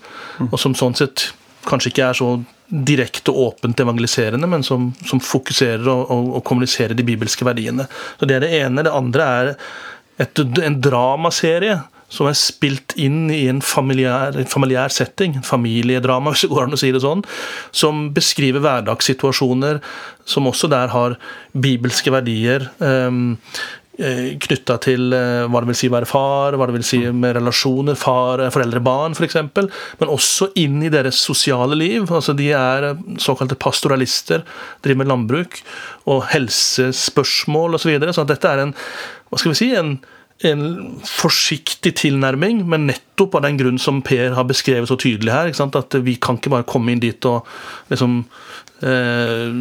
og 0.49 0.61
som 0.61 0.77
sånn 0.79 0.97
sett 0.99 1.31
kanskje 1.66 1.92
ikke 1.92 2.07
er 2.11 2.19
så 2.19 2.31
direkte 2.66 3.31
åpent 3.31 3.81
evangeliserende, 3.81 4.49
men 4.51 4.64
som, 4.66 4.88
som 5.07 5.23
fokuserer 5.23 5.87
og, 5.87 6.09
og, 6.11 6.31
og 6.38 6.45
kommuniserer 6.47 6.97
de 6.99 7.07
bibelske 7.07 7.47
verdiene. 7.47 7.87
Så 8.19 8.27
Det 8.27 8.38
er 8.38 8.47
det 8.47 8.55
ene. 8.59 8.83
Det 8.87 8.95
andre 8.95 9.29
er 9.40 9.53
et, 10.23 10.42
en 10.62 10.81
dramaserie 10.83 11.79
som 12.12 12.29
er 12.31 12.37
spilt 12.38 12.95
inn 13.01 13.31
i 13.35 13.47
en 13.51 13.62
familiær, 13.64 14.38
familiær 14.51 14.92
setting, 14.95 15.38
en 15.38 15.47
familiedrama, 15.47 16.31
hvis 16.33 16.47
det 16.47 16.53
går 16.53 16.66
an 16.66 16.77
å 16.77 16.81
si 16.81 16.92
det 16.95 17.03
sånn, 17.05 17.25
som 17.75 18.09
beskriver 18.16 18.64
hverdagssituasjoner 18.64 19.83
som 20.27 20.47
også 20.51 20.71
der 20.71 20.92
har 20.95 21.19
bibelske 21.55 22.12
verdier. 22.14 22.71
Um, 22.79 23.37
Knytta 23.97 24.75
til 24.85 25.09
eh, 25.16 25.47
hva 25.49 25.62
det 25.62 25.71
vil 25.71 25.77
si 25.79 25.88
å 25.88 25.95
være 25.95 26.09
far, 26.09 26.53
hva 26.59 26.66
det 26.69 26.75
vil 26.75 26.85
si 26.85 26.99
med 27.16 27.33
relasjoner, 27.38 27.97
far, 27.97 28.42
eh, 28.45 28.51
foreldre, 28.53 28.83
barn 28.85 29.16
f.eks. 29.16 29.38
Men 29.57 30.12
også 30.12 30.51
inn 30.61 30.83
i 30.85 30.90
deres 30.92 31.16
sosiale 31.25 31.79
liv. 31.79 32.05
altså 32.05 32.35
De 32.37 32.51
er 32.53 32.90
eh, 32.90 33.01
såkalte 33.23 33.57
pastoralister, 33.57 34.45
driver 34.85 35.01
med 35.01 35.09
landbruk 35.14 35.62
og 36.12 36.27
helsespørsmål 36.35 37.79
osv. 37.79 37.87
Så, 37.87 37.92
videre. 37.95 38.12
så 38.12 38.27
dette 38.29 38.53
er 38.53 38.66
en 38.66 38.77
hva 39.31 39.40
skal 39.40 39.55
vi 39.55 39.59
si, 39.59 39.71
en 39.75 39.97
en 40.44 41.01
forsiktig 41.09 41.94
tilnærming, 42.03 42.61
men 42.68 42.90
nettopp 42.90 43.38
av 43.38 43.46
den 43.46 43.57
grunn 43.57 43.79
som 43.81 44.03
Per 44.05 44.35
har 44.37 44.44
beskrevet 44.49 44.90
så 44.90 44.99
tydelig 45.01 45.33
her. 45.33 45.53
At 45.64 45.96
vi 46.05 46.18
kan 46.20 46.37
ikke 46.37 46.53
bare 46.53 46.68
komme 46.68 46.92
inn 46.92 47.01
dit 47.01 47.25
og 47.29 47.46
liksom 47.88 48.18
eh, 48.85 49.57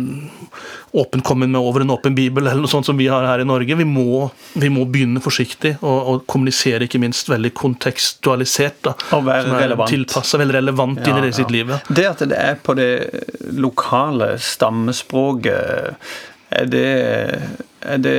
åpent 0.99 1.23
komme 1.23 1.47
med 1.47 1.61
over 1.61 1.85
en 1.85 1.93
åpen 1.95 2.15
bibel, 2.17 2.43
eller 2.43 2.65
noe 2.65 2.71
sånt 2.71 2.89
som 2.89 2.99
vi 2.99 3.07
har 3.07 3.23
her 3.27 3.43
i 3.43 3.47
Norge. 3.47 3.77
Vi 3.79 3.87
må, 3.87 4.25
vi 4.59 4.71
må 4.73 4.83
begynne 4.91 5.23
forsiktig 5.23 5.77
og, 5.79 5.95
og, 5.95 6.25
kommunisere 6.27 6.89
ikke 6.89 6.99
minst 7.03 7.31
veldig 7.31 7.53
kontekstualisert. 7.55 8.81
Da, 8.89 8.95
og 9.15 9.25
være 9.29 9.55
relevant. 9.55 9.93
Tilpassa, 9.93 10.39
veldig 10.41 10.57
relevant 10.59 10.99
ja, 10.99 11.11
inn 11.11 11.21
i 11.21 11.29
det 11.29 11.37
sitt 11.39 11.53
liv. 11.55 11.71
Det 11.87 12.09
at 12.09 12.25
det 12.27 12.41
er 12.41 12.59
på 12.59 12.75
det 12.75 12.91
lokale 13.55 14.35
stammespråket, 14.43 15.95
er 16.55 16.67
det 16.71 16.89
er 17.85 18.01
det 18.01 18.15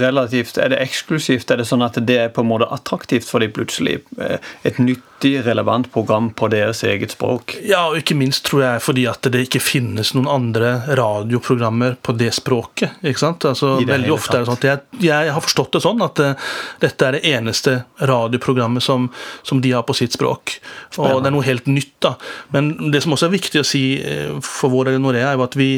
relativt 0.00 0.58
Er 0.58 0.72
det 0.72 0.80
eksklusivt? 0.82 1.50
Er 1.50 1.60
det 1.60 1.68
sånn 1.68 1.84
at 1.84 1.98
det 2.06 2.18
er 2.18 2.34
på 2.34 2.44
en 2.44 2.50
måte 2.50 2.68
attraktivt 2.72 3.28
for 3.28 3.42
de 3.42 3.48
plutselig? 3.52 4.00
Eh, 4.20 4.38
et 4.68 4.78
nyttig, 4.82 5.34
relevant 5.46 5.86
program 5.92 6.30
på 6.34 6.48
deres 6.52 6.82
eget 6.86 7.14
språk? 7.14 7.56
Ja, 7.66 7.84
og 7.90 8.00
ikke 8.00 8.16
minst 8.18 8.44
tror 8.48 8.64
jeg 8.64 8.82
fordi 8.82 9.06
at 9.10 9.28
det 9.32 9.44
ikke 9.46 9.62
finnes 9.62 10.12
noen 10.16 10.30
andre 10.30 10.72
radioprogrammer 10.98 11.96
på 12.02 12.14
det 12.18 12.32
språket. 12.34 12.98
ikke 13.02 13.22
sant? 13.22 13.46
Altså, 13.48 13.76
veldig 13.86 14.14
ofte 14.14 14.38
er 14.38 14.44
det 14.44 14.50
sånn 14.50 14.60
at 14.60 14.68
jeg, 14.68 15.02
jeg, 15.08 15.32
har 15.36 15.46
forstått 15.46 15.76
det 15.76 15.82
sånn 15.84 16.02
at 16.04 16.22
uh, 16.22 16.52
dette 16.82 17.08
er 17.08 17.18
det 17.18 17.24
eneste 17.32 17.76
radioprogrammet 18.00 18.82
som, 18.82 19.10
som, 19.46 19.62
de 19.62 19.74
har 19.76 19.86
på 19.86 19.96
sitt 19.96 20.16
språk. 20.18 20.58
Og 20.98 21.22
det 21.22 21.30
er 21.30 21.36
noe 21.36 21.46
helt 21.46 21.70
nytt. 21.70 21.94
da. 22.02 22.16
Men 22.54 22.74
det 22.92 23.04
som 23.04 23.14
også 23.14 23.30
er 23.30 23.36
viktig 23.36 23.62
å 23.62 23.66
si 23.66 23.84
uh, 24.02 24.40
for 24.42 24.74
vår 24.74 24.90
del 24.90 25.02
Norea, 25.02 25.30
er 25.30 25.38
jo 25.38 25.46
at 25.46 25.58
vi 25.58 25.72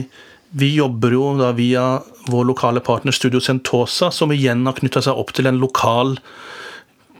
vi 0.56 0.74
jobber 0.74 1.14
jo 1.16 1.32
da 1.38 1.50
via 1.52 1.84
vår 2.30 2.44
lokale 2.44 2.80
partner 2.80 3.12
Studio 3.12 3.40
Sentosa, 3.42 4.10
som 4.14 4.32
igjen 4.32 4.62
har 4.68 4.76
knytta 4.78 5.02
seg 5.02 5.18
opp 5.18 5.32
til 5.34 5.50
en 5.50 5.58
lokal 5.58 6.14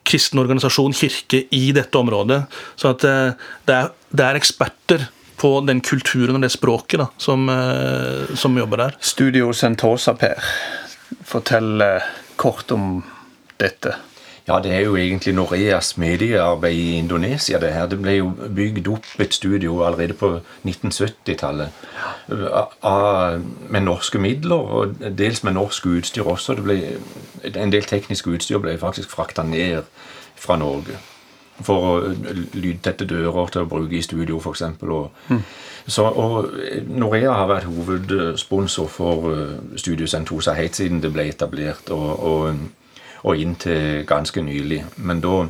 kristen 0.04 0.38
organisasjon, 0.38 0.94
kirke, 0.94 1.40
i 1.50 1.72
dette 1.74 1.98
området. 1.98 2.44
Så 2.76 2.92
at 2.92 3.04
eh, 3.08 3.48
det 3.66 3.74
er, 3.74 3.90
det 4.14 4.26
er 4.26 4.38
eksperter 4.38 5.06
på 5.40 5.56
den 5.66 5.80
kulturen 5.82 6.38
og 6.38 6.44
det 6.44 6.52
språket 6.54 7.02
da, 7.02 7.08
som, 7.18 7.48
eh, 7.50 8.34
som 8.38 8.54
jobber 8.58 8.84
der. 8.84 8.98
Studio 9.02 9.50
Sentosa, 9.56 10.14
Per. 10.20 10.38
Fortell 11.26 11.82
eh, 11.82 12.10
kort 12.38 12.70
om 12.76 13.00
dette. 13.58 13.96
Ja, 14.48 14.58
det 14.60 14.72
er 14.72 14.80
jo 14.84 14.96
egentlig 14.96 15.32
Noreas 15.34 15.96
mediearbeid 15.96 16.76
i 16.76 16.98
Indonesia. 16.98 17.58
Det 17.60 17.72
her. 17.72 17.86
Det 17.88 17.98
ble 18.02 18.18
jo 18.18 18.32
bygd 18.56 18.88
opp 18.92 19.06
et 19.18 19.34
studio 19.34 19.78
allerede 19.86 20.12
på 20.20 20.40
1970-tallet 20.66 21.68
med 23.70 23.80
norske 23.80 24.18
midler, 24.18 24.56
og 24.56 24.94
dels 25.18 25.44
med 25.44 25.56
norsk 25.56 25.86
utstyr 25.86 26.28
også. 26.28 26.58
Ble, 26.60 26.76
en 27.54 27.72
del 27.72 27.88
teknisk 27.88 28.26
utstyr 28.26 28.60
ble 28.60 28.76
faktisk 28.78 29.10
frakta 29.16 29.42
ned 29.48 29.82
fra 30.36 30.60
Norge 30.60 31.00
for 31.64 31.86
å 31.86 31.98
lydtette 32.58 33.06
dører 33.06 33.50
til 33.54 33.62
å 33.62 33.68
bruke 33.70 33.94
i 33.96 34.02
studio, 34.02 34.40
f.eks. 34.42 34.62
Mm. 35.30 35.42
Så, 35.86 36.04
og 36.04 36.50
Norea 36.90 37.32
har 37.38 37.46
vært 37.46 37.68
hovedsponsor 37.70 38.88
for 38.90 39.28
eh, 39.30 39.76
Studio 39.78 40.08
Sentosa 40.10 40.56
helt 40.58 40.74
siden 40.74 41.02
det 41.04 41.12
ble 41.14 41.28
etablert. 41.30 41.92
og, 41.94 42.10
og 42.18 42.83
og 43.24 43.36
inntil 43.36 44.04
ganske 44.06 44.42
nylig. 44.42 44.84
Men 44.96 45.20
da, 45.20 45.46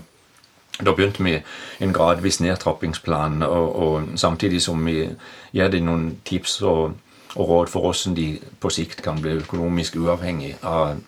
da 0.80 0.92
begynte 0.94 1.24
vi 1.24 1.38
en 1.80 1.92
gradvis 1.92 2.40
nedtrappingsplan, 2.40 3.42
og, 3.42 3.76
og, 3.82 4.08
samtidig 4.16 4.62
som 4.62 4.86
vi 4.86 5.08
gir 5.52 5.72
dem 5.72 5.88
noen 5.88 6.06
tips 6.24 6.60
og, 6.62 6.94
og, 7.34 7.48
råd 7.48 7.72
for 7.72 7.80
hvordan 7.80 8.16
de 8.16 8.28
på 8.60 8.70
sikt 8.70 9.02
kan 9.02 9.20
bli 9.22 9.40
økonomisk 9.42 9.96
uavhengig 9.96 10.54
av, 10.62 11.00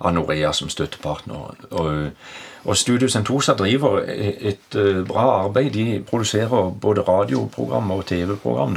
av 0.00 0.14
Norea 0.16 0.52
som 0.56 0.72
støttepartner. 0.72 1.54
Og, 1.70 2.10
og 2.64 2.76
Studio 2.76 3.08
Sentosa 3.08 3.54
driver 3.54 4.00
et 4.08 4.40
et 4.40 5.06
bra 5.08 5.44
arbeid. 5.44 5.70
De 5.70 6.04
produserer 6.10 6.70
både 6.80 7.02
radioprogram 7.02 7.90
og 7.90 8.06
TV-program 8.06 8.76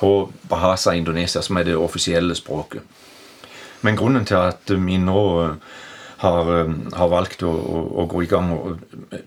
på 0.00 0.32
Bahasa 0.48 0.92
Indonesia, 0.92 1.42
som 1.42 1.56
er 1.56 1.62
det 1.62 1.76
offisielle 1.76 2.34
språket. 2.34 2.82
Men 3.82 3.96
grunnen 3.96 4.24
til 4.24 4.34
at 4.34 4.70
vi 4.70 4.96
nå 4.96 5.22
har, 6.24 6.50
eh, 6.54 6.72
har 6.98 7.10
valgt 7.12 7.44
å, 7.46 7.52
å, 7.52 7.82
å, 8.02 8.06
gå 8.10 8.24
i 8.24 8.30
gang 8.30 8.50
og, 8.56 8.82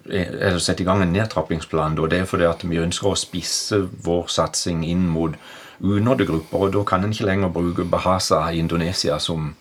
eller 0.09 0.59
sette 0.63 0.83
i 0.83 0.87
gang 0.87 1.03
en 1.05 1.13
nedtrappingsplan. 1.15 1.97
Og 2.01 2.11
det 2.11 2.23
er 2.23 2.29
fordi 2.29 2.49
at 2.49 2.65
vi 2.67 2.81
ønsker 2.83 3.13
å 3.13 3.19
spisse 3.19 3.83
vår 4.05 4.27
satsing 4.33 4.83
inn 4.87 5.07
mot 5.13 5.37
unådde 5.79 6.27
grupper. 6.29 6.67
Og 6.67 6.75
da 6.75 6.83
kan 6.87 7.05
en 7.05 7.13
ikke 7.13 7.29
lenger 7.29 7.53
bruke 7.53 7.87
bahasa 7.87 8.43
i 8.51 8.61
Indonesia 8.63 9.19
som, 9.23 9.53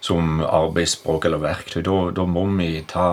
som 0.00 0.42
arbeidsspråk 0.42 1.28
eller 1.28 1.42
verktøy. 1.42 1.82
Da, 1.86 2.00
da 2.16 2.26
må 2.28 2.46
vi 2.58 2.72
ta 2.90 3.08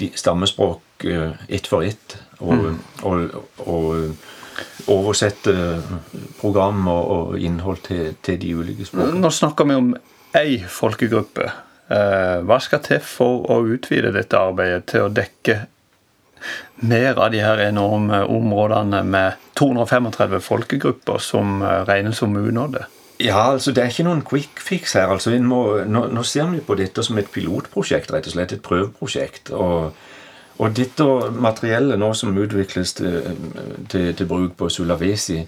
stammespråk 0.00 1.04
uh, 1.06 1.36
ett 1.48 1.68
for 1.70 1.84
ett 1.86 2.16
og, 2.42 2.52
mm. 2.52 2.78
og, 3.06 3.36
og 3.64 4.90
oversette 4.90 5.54
program 6.40 6.88
og, 6.88 7.04
og 7.10 7.38
innhold 7.40 7.84
til, 7.86 8.16
til, 8.22 8.40
de 8.40 8.54
ulike 8.54 8.88
språkene. 8.88 9.20
Nå 9.22 9.30
snakker 9.32 9.68
vi 9.68 9.78
om 9.78 9.94
ei 10.36 10.58
folkegruppe. 10.68 11.48
Eh, 11.92 12.40
hva 12.48 12.58
skal 12.64 12.80
til 12.84 13.00
for 13.04 13.44
å 13.52 13.60
utvide 13.68 14.14
dette 14.14 14.38
arbeidet 14.40 14.86
til 14.88 15.04
å 15.04 15.12
dekke 15.12 15.58
mer 16.84 17.18
av 17.20 17.30
de 17.32 17.42
her 17.44 17.60
enorme 17.66 18.22
områdene 18.24 19.02
med 19.04 19.40
235 19.60 20.40
folkegrupper 20.44 21.20
som 21.20 21.60
eh, 21.62 21.82
regnes 21.88 22.22
som 22.22 22.36
unådde? 22.36 22.86
Ja, 23.20 23.52
altså 23.52 23.72
Det 23.72 23.82
er 23.82 23.92
ikke 23.92 24.08
noen 24.08 24.24
quick 24.26 24.60
fix 24.60 24.96
her. 24.96 25.12
altså 25.12 25.30
må, 25.38 25.84
nå, 25.86 26.06
nå, 26.08 26.22
ser 26.22 26.48
vi 26.50 26.64
på 26.64 26.74
dette 26.74 27.02
som 27.02 27.18
et 27.18 27.30
pilotprosjekt, 27.30 28.10
rett 28.10 28.26
og 28.26 28.32
slett 28.32 28.56
et 28.56 28.64
prøveprosjekt. 28.64 29.50
og, 29.50 29.92
og 30.58 30.74
dette 30.74 31.04
materiellet 31.30 31.98
nå 31.98 32.12
som 32.14 32.36
utvikles 32.36 32.94
til, 32.94 33.20
til, 33.88 34.14
til 34.14 34.26
bruk 34.26 34.56
på 34.56 34.68
Sulawesi, 34.68 35.42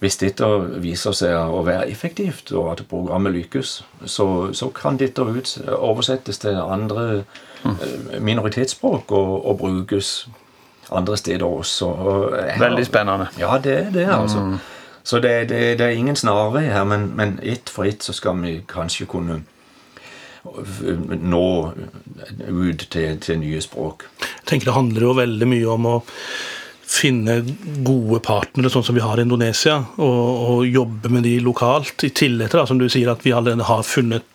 hvis 0.00 0.16
dette 0.16 0.46
viser 0.80 1.12
seg 1.12 1.36
å 1.36 1.60
være 1.66 1.90
effektivt, 1.92 2.52
og 2.56 2.70
at 2.72 2.82
programmet 2.88 3.34
lykkes, 3.34 3.72
så, 4.08 4.26
så 4.56 4.70
kan 4.72 4.96
dette 5.00 5.20
ut, 5.20 5.54
oversettes 5.76 6.40
til 6.40 6.56
andre 6.56 7.24
mm. 7.64 7.76
minoritetsspråk 8.24 9.12
og, 9.12 9.34
og, 9.44 9.58
brukes 9.60 10.28
andre 10.90 11.16
steder 11.20 11.44
også. 11.44 11.90
Her, 12.32 12.56
Veldig 12.62 12.86
spennende. 12.88 13.28
Ja, 13.38 13.58
det 13.62 13.76
er 13.76 13.90
det, 13.94 14.06
altså. 14.08 14.40
Mm. 14.40 14.58
Så 15.02 15.20
det, 15.20 15.48
det, 15.48 15.60
det, 15.78 15.86
er 15.86 15.96
ingen 15.96 16.16
snarvei 16.16 16.64
her, 16.68 16.84
men, 16.84 17.10
men 17.16 17.38
ett 17.42 17.68
for 17.70 17.84
ett 17.84 18.02
så 18.02 18.12
skal 18.16 18.40
vi 18.40 18.60
kanskje 18.68 19.06
kunne 19.08 19.42
nå 21.20 21.48
ut 22.48 22.86
til, 22.90 23.20
til 23.20 23.40
nye 23.40 23.60
språk. 23.60 24.06
Jeg 24.20 24.48
tenker 24.48 24.70
Det 24.70 24.76
handler 24.76 25.04
jo 25.04 25.12
veldig 25.18 25.48
mye 25.48 25.68
om 25.76 25.88
å 25.90 25.96
finne 27.00 27.40
gode 27.86 28.20
partnere, 28.24 28.70
sånn 28.72 28.84
som 28.86 28.96
vi 28.96 29.04
har 29.04 29.20
i 29.20 29.24
Indonesia, 29.26 29.78
og, 29.96 30.26
og 30.50 30.66
jobbe 30.68 31.12
med 31.12 31.24
de 31.26 31.38
lokalt. 31.44 32.04
I 32.06 32.12
tillegg 32.12 32.52
til 32.52 32.66
som 32.68 32.80
du 32.80 32.88
sier, 32.92 33.10
at 33.12 33.24
vi 33.24 33.34
allerede 33.36 33.68
har 33.68 33.86
funnet 33.86 34.26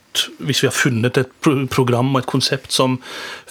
hvis 0.47 0.61
vi 0.63 0.69
har 0.69 0.75
funnet 0.75 1.17
et 1.19 1.31
program 1.73 2.13
og 2.13 2.21
et 2.21 2.29
konsept 2.29 2.71
som 2.71 2.93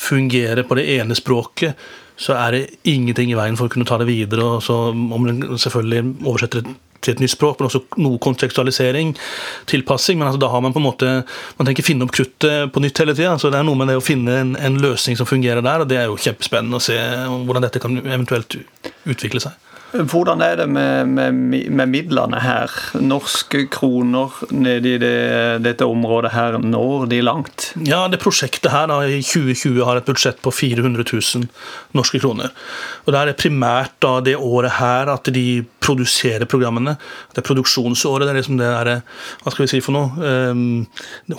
fungerer 0.01 0.65
på 0.65 0.79
det 0.79 0.87
ene 0.95 1.17
språket, 1.19 1.77
så 2.17 2.37
er 2.39 2.55
det 2.55 2.63
ingenting 2.89 3.33
i 3.33 3.37
veien 3.37 3.59
for 3.59 3.69
å 3.69 3.73
kunne 3.75 3.85
ta 3.89 3.99
det 4.01 4.09
videre. 4.09 4.45
og 4.45 4.63
så 4.63 4.79
Om 4.95 5.27
man 5.27 5.43
selvfølgelig 5.59 6.25
oversetter 6.25 6.63
det 6.63 6.75
til 7.05 7.17
et 7.17 7.23
nytt 7.23 7.35
språk, 7.35 7.61
men 7.61 7.71
også 7.71 7.83
noe 8.03 8.21
kontekstualisering, 8.23 9.15
tilpassing. 9.71 10.19
Men 10.21 10.31
altså, 10.31 10.43
da 10.45 10.51
har 10.53 10.65
man 10.65 10.75
på 10.75 10.83
en 10.83 10.89
måte 10.89 11.13
Man 11.59 11.69
tenker 11.69 11.87
finne 11.87 12.07
opp 12.07 12.15
kruttet 12.15 12.73
på 12.73 12.83
nytt 12.83 12.99
hele 13.01 13.15
tida. 13.17 13.37
Så 13.39 13.51
det 13.53 13.61
er 13.61 13.67
noe 13.67 13.79
med 13.79 13.91
det 13.93 13.99
å 14.01 14.05
finne 14.05 14.39
en, 14.41 14.55
en, 14.57 14.81
løsning 14.85 15.17
som 15.17 15.29
fungerer 15.29 15.63
der, 15.65 15.85
og 15.85 15.91
det 15.91 16.01
er 16.01 16.09
jo 16.11 16.19
kjempespennende 16.21 16.81
å 16.81 16.83
se 16.83 16.97
hvordan 17.47 17.65
dette 17.65 17.81
kan 17.83 18.01
eventuelt 18.03 18.59
utvikle 19.09 19.43
seg. 19.45 19.55
Hvordan 19.95 20.41
er 20.43 20.57
det 20.59 20.65
med, 20.67 21.07
med, 21.15 21.37
med, 21.71 21.87
midlene 21.87 22.41
her? 22.43 22.73
Norske 22.99 23.69
kroner 23.71 24.33
nede 24.51 24.97
i 24.97 24.99
det, 24.99 25.19
dette 25.63 25.87
området 25.87 26.33
her, 26.35 26.59
når 26.59 27.07
de 27.13 27.21
langt? 27.23 27.69
Ja, 27.87 28.03
det 28.11 28.19
prosjektet 28.23 28.73
her 28.75 28.89
da, 28.91 28.99
i 29.07 29.21
2020 29.23 29.85
har 29.87 30.01
et 30.01 30.09
budsjett 30.09 30.43
på 30.43 30.51
400 30.51 31.07
000 31.07 31.47
norske 31.95 32.19
kroner. 32.19 32.51
Og 33.05 33.15
Det 33.15 33.23
er 33.23 33.39
primært 33.39 33.95
da 34.03 34.17
det 34.25 34.35
året 34.35 34.81
her 34.81 35.13
at 35.15 35.31
de 35.31 35.63
produserer 35.85 36.49
programmene. 36.51 36.97
Det 37.35 37.43
er 37.43 37.47
produksjonsåret. 37.47 38.27
Det 38.27 38.33
er 38.33 38.39
liksom 38.41 38.59
det 38.61 38.69
er, 38.69 38.91
hva 39.45 39.53
skal 39.53 39.65
vi 39.65 39.71
si 39.75 39.81
for 39.85 39.97
noe, 39.97 40.33
um, 40.51 40.87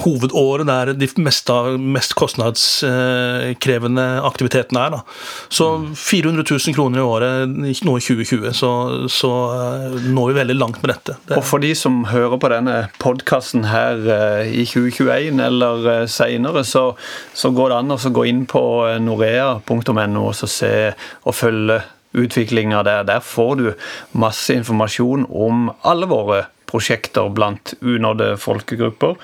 hovedåret 0.03 0.67
der 0.69 0.93
de 0.97 1.09
mest, 1.23 1.49
mest 1.81 2.15
kostnadskrevende 2.19 4.05
aktivitetene 4.27 4.85
er. 4.85 4.97
da. 4.97 5.01
Så 5.49 5.69
400 5.97 6.45
000 6.45 6.77
kroner 6.77 7.01
i 7.01 7.05
året 7.05 7.55
nå 7.55 7.97
i 7.97 8.03
2020, 8.05 8.51
så, 8.57 8.71
så 9.11 9.31
uh, 9.55 9.97
når 10.05 10.31
vi 10.31 10.37
veldig 10.39 10.59
langt 10.59 10.81
med 10.83 10.93
dette. 10.93 11.17
Det. 11.25 11.39
Og 11.39 11.45
for 11.47 11.63
de 11.63 11.73
som 11.77 12.03
hører 12.11 12.39
på 12.41 12.51
denne 12.53 12.77
podkasten 13.01 13.67
her 13.71 14.01
uh, 14.05 14.43
i 14.45 14.65
2021 14.69 15.41
eller 15.45 15.89
uh, 15.89 16.05
seinere, 16.11 16.65
så, 16.67 16.91
så, 17.33 17.53
går 17.55 17.71
det 17.71 17.81
an 17.81 17.95
å 17.95 17.99
gå 18.15 18.25
inn 18.27 18.43
på 18.49 18.61
norea.no 18.99 20.25
og 20.25 20.35
se 20.35 20.71
og 21.25 21.35
følge 21.35 21.79
utviklinga 22.15 22.83
der. 22.87 23.05
Der 23.07 23.23
får 23.23 23.55
du 23.59 23.69
masse 24.11 24.55
informasjon 24.55 25.27
om 25.29 25.69
alle 25.83 26.09
våre 26.09 26.45
prosjekter 26.69 27.29
blant 27.29 27.73
unådde 27.81 28.35
folkegrupper. 28.41 29.15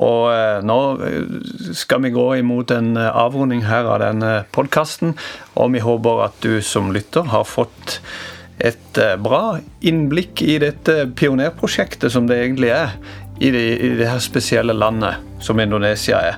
Og 0.00 0.26
eh, 0.32 0.58
nå 0.64 0.78
eh, 1.04 1.38
skal 1.76 2.04
vi 2.04 2.12
gå 2.14 2.26
imot 2.40 2.72
en 2.74 2.94
eh, 2.96 3.08
avrunding 3.08 3.64
her 3.68 3.88
av 3.88 4.00
denne 4.04 4.32
podkasten, 4.54 5.14
og 5.60 5.74
vi 5.74 5.84
håper 5.84 6.26
at 6.26 6.38
du 6.44 6.60
som 6.64 6.92
lytter 6.94 7.28
har 7.32 7.48
fått 7.48 8.00
et 8.60 8.98
bra 9.24 9.56
innblikk 9.88 10.42
i 10.44 10.58
dette 10.60 11.06
pionerprosjektet 11.16 12.12
som 12.12 12.26
det 12.28 12.42
egentlig 12.42 12.68
er 12.76 12.90
i 13.40 13.48
det, 13.54 13.62
i 13.80 13.94
det 13.96 14.08
her 14.10 14.20
spesielle 14.20 14.74
landet 14.76 15.16
som 15.40 15.60
Indonesia 15.62 16.20
er. 16.34 16.36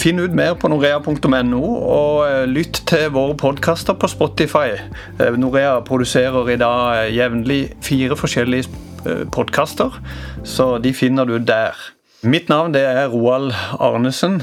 Finn 0.00 0.16
ut 0.16 0.32
mer 0.32 0.54
på 0.56 0.70
norea.no, 0.72 1.60
og 1.60 2.22
eh, 2.24 2.46
lytt 2.48 2.78
til 2.88 3.10
våre 3.12 3.34
podkaster 3.36 3.98
på 4.00 4.08
Spotify. 4.08 4.78
Eh, 5.20 5.36
Norea 5.36 5.74
produserer 5.84 6.48
i 6.54 6.56
dag 6.60 7.10
jevnlig 7.12 7.74
fire 7.84 8.16
forskjellige 8.16 8.70
podkaster, 9.32 9.92
så 10.44 10.74
de 10.80 10.92
finner 10.96 11.28
du 11.28 11.36
der. 11.40 11.76
Mitt 12.24 12.48
navn 12.52 12.72
det 12.72 12.82
er 12.84 13.12
Roald 13.12 13.52
Arnesen. 13.80 14.42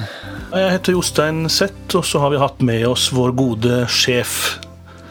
Jeg 0.53 0.71
heter 0.75 0.97
Jostein 0.97 1.43
Sett, 1.49 1.85
og 1.97 2.05
så 2.05 2.21
har 2.21 2.33
vi 2.33 2.41
hatt 2.41 2.61
med 2.65 2.85
oss 2.89 3.09
vår 3.13 3.33
gode 3.37 3.83
sjef. 3.89 4.59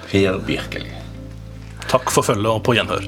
Per 0.07 0.39
Birkeli. 0.47 0.95
Takk 1.87 2.11
for 2.11 2.27
følget 2.27 2.51
og 2.55 2.65
på 2.67 2.79
gjenhør. 2.79 3.07